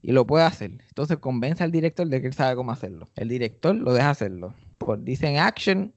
[0.00, 0.72] Y lo puede hacer.
[0.88, 3.08] Entonces convence al director de que él sabe cómo hacerlo.
[3.16, 4.54] El director lo deja hacerlo.
[4.78, 5.94] Por, dice en action,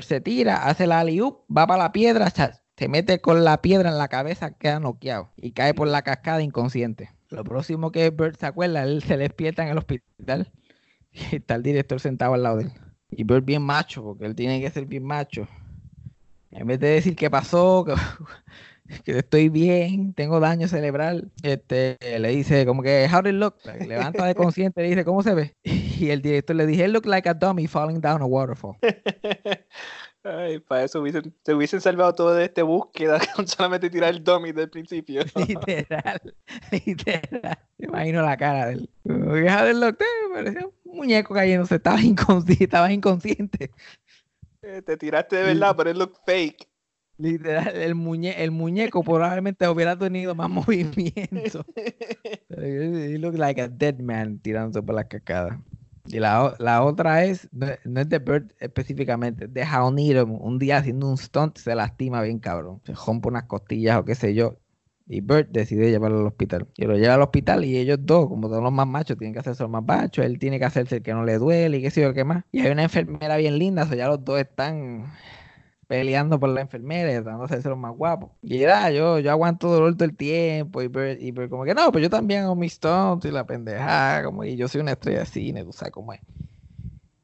[0.00, 2.26] se tira, hace la alley oop, va para la piedra,
[2.80, 6.40] se mete con la piedra en la cabeza, queda noqueado y cae por la cascada
[6.40, 7.10] inconsciente.
[7.28, 10.50] Lo próximo que Bert se acuerda, él se despierta en el hospital
[11.12, 12.72] y está el director sentado al lado de él.
[13.10, 15.46] Y Bert bien macho, porque él tiene que ser bien macho.
[16.50, 17.84] En vez de decir qué pasó,
[19.04, 23.56] que, estoy bien, tengo daño cerebral, este, le dice como que, how did it look?
[23.86, 25.54] Levanta de consciente, le dice, ¿cómo se ve?
[26.00, 28.78] Y el director le dice, it looked like a dummy falling down a waterfall.
[30.22, 34.22] Ay, para eso hubiesen, se hubiesen salvado todo de esta búsqueda con solamente tirar el
[34.22, 35.22] dummy del principio.
[35.48, 36.20] literal,
[36.84, 37.58] literal.
[37.78, 38.90] Me imagino la cara de él.
[39.02, 43.70] Como que, "How did it look?" Eh, parecía un muñeco cayéndose, estaba inconsciente, estaba inconsciente.
[44.62, 46.68] Eh, Te tiraste de verdad, pero it look fake.
[47.16, 51.64] Literal, el, muñe el muñeco probablemente hubiera tenido más movimiento.
[52.48, 55.62] Pero He looked like a dead man tirándose por la cascada.
[56.12, 60.32] Y la, la otra es, no, es de Bert específicamente, es de Needham.
[60.40, 62.80] Un día haciendo un stunt se lastima bien cabrón.
[62.84, 64.58] Se rompe unas costillas o qué sé yo.
[65.06, 66.68] Y Bert decide llevarlo al hospital.
[66.76, 69.40] Y lo lleva al hospital y ellos dos, como todos los más machos, tienen que
[69.40, 70.24] hacerse los más machos.
[70.24, 72.44] Él tiene que hacerse el que no le duele y qué sé yo qué más.
[72.52, 75.12] Y hay una enfermera bien linda, o ya los dos están
[75.90, 78.30] peleando por la enfermera y tratando de hacerse los más guapos.
[78.42, 81.74] Y era, yo, yo aguanto dolor todo el tiempo y Bert, y Bert como que
[81.74, 84.92] no, pues yo también hago mis stunts y la pendejada, como y yo soy una
[84.92, 86.20] estrella de cine, tú sabes cómo es.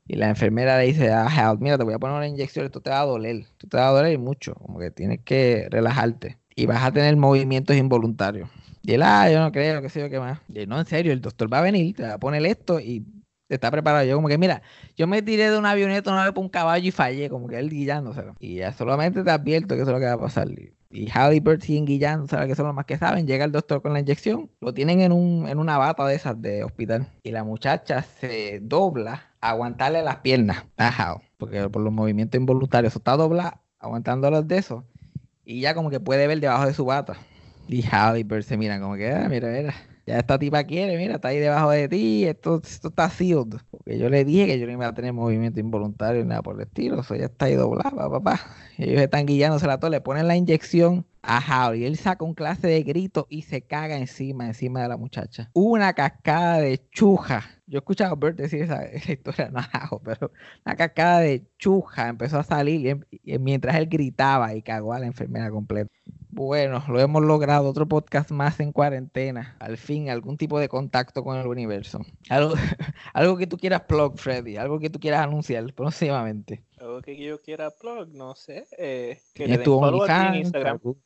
[0.09, 2.81] Y la enfermera le dice a Hal, mira, te voy a poner una inyección, esto
[2.81, 6.37] te va a doler, esto te va a doler mucho, como que tienes que relajarte
[6.57, 8.49] y vas a tener movimientos involuntarios.
[8.83, 10.41] Y él, ah, yo no creo, qué sé yo qué más.
[10.49, 12.81] Y él, no, en serio, el doctor va a venir, te va a poner esto
[12.81, 13.05] y
[13.49, 14.05] está preparado.
[14.05, 14.63] Yo como que, mira,
[14.97, 17.59] yo me tiré de una avioneta una vez por un caballo y fallé, como que
[17.59, 18.35] él guillándoselo.
[18.41, 20.49] Y ya solamente te advierto que eso es lo que va a pasar.
[20.51, 22.47] Y- Y Hal y Bert siguen guillando, ¿sabes?
[22.49, 23.27] Que son los más que saben.
[23.27, 26.41] Llega el doctor con la inyección, lo tienen en, un, en una bata de esas
[26.41, 27.09] de hospital.
[27.25, 32.41] Y la muchacha se dobla a aguantarle las piernas a Hal, porque por los movimientos
[32.41, 34.85] involuntarios, eso está dobla, aguantando los de esos.
[35.45, 37.17] Y ya como que puede ver debajo de su bata.
[37.69, 39.75] Y Hal y Bert se miran como que, ah, mira, mira.
[40.07, 43.57] Ya esta tipa quiere, mira, está ahí debajo de ti, esto, esto está sealed.
[43.71, 46.55] Porque yo le dije que yo no iba a tener movimiento involuntario ni nada por
[46.55, 48.41] el estilo, eso ya está ahí doblada, papá.
[48.79, 52.69] Ellos están guillándose la todo, le ponen la inyección a y él saca un clase
[52.69, 55.51] de grito y se caga encima, encima de la muchacha.
[55.55, 57.43] Una cascada de chuja.
[57.67, 60.31] Yo he escuchado a Bert decir esa, historia, no a Hal, pero
[60.65, 63.05] una cascada de chuja empezó a salir
[63.41, 65.91] mientras él gritaba y cagó a la enfermera completa.
[66.37, 67.67] Bueno, lo hemos logrado.
[67.71, 69.57] Otro podcast más en cuarentena.
[69.59, 72.01] Al fin, algún tipo de contacto con el universo.
[72.29, 72.53] Algo,
[73.15, 74.59] algo que tú quieras plug, Freddy.
[74.59, 76.63] Algo que tú quieras anunciar próximamente.
[76.79, 78.67] Algo que yo quiera plug, no sé.
[78.77, 80.35] eh, que ¿Tienes den follow a ti en?
[80.43, 80.73] Instagram.
[80.75, 80.99] ¿Algún-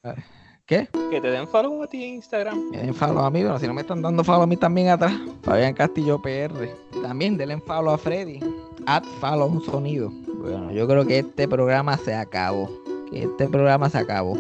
[0.67, 0.89] ¿Qué?
[1.13, 2.71] Que te den follow a ti en Instagram.
[2.71, 4.89] Me den follow a mí, pero si no me están dando follow a mí también
[4.89, 5.13] atrás.
[5.43, 6.69] Fabián Castillo PR.
[7.03, 8.41] También denle follow a Freddy.
[8.87, 10.11] At follow un sonido.
[10.11, 12.69] Bueno, yo creo que este programa se acabó.
[13.13, 14.37] Que este programa se acabó.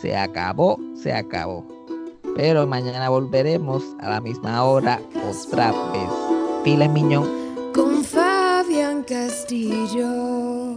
[0.00, 1.66] Se acabó, se acabó.
[2.36, 6.10] Pero mañana volveremos a la misma hora otra vez.
[6.62, 7.28] Files Miñón.
[7.74, 10.76] Con Fabián Castillo.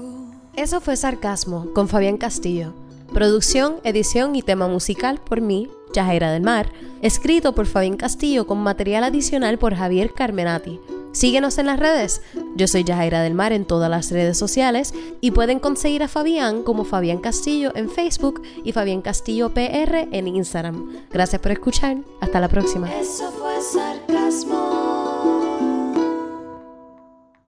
[0.56, 2.74] Eso fue Sarcasmo con Fabián Castillo.
[3.14, 6.72] Producción, edición y tema musical por mí, Yajaira del Mar.
[7.02, 10.80] Escrito por Fabián Castillo con material adicional por Javier Carmenati.
[11.12, 12.22] Síguenos en las redes.
[12.56, 16.64] Yo soy Yajaira del Mar en todas las redes sociales y pueden conseguir a Fabián
[16.64, 20.90] como Fabián Castillo en Facebook y Fabián Castillo PR en Instagram.
[21.12, 21.98] Gracias por escuchar.
[22.22, 22.94] Hasta la próxima.
[22.94, 24.91] Eso fue sarcasmo.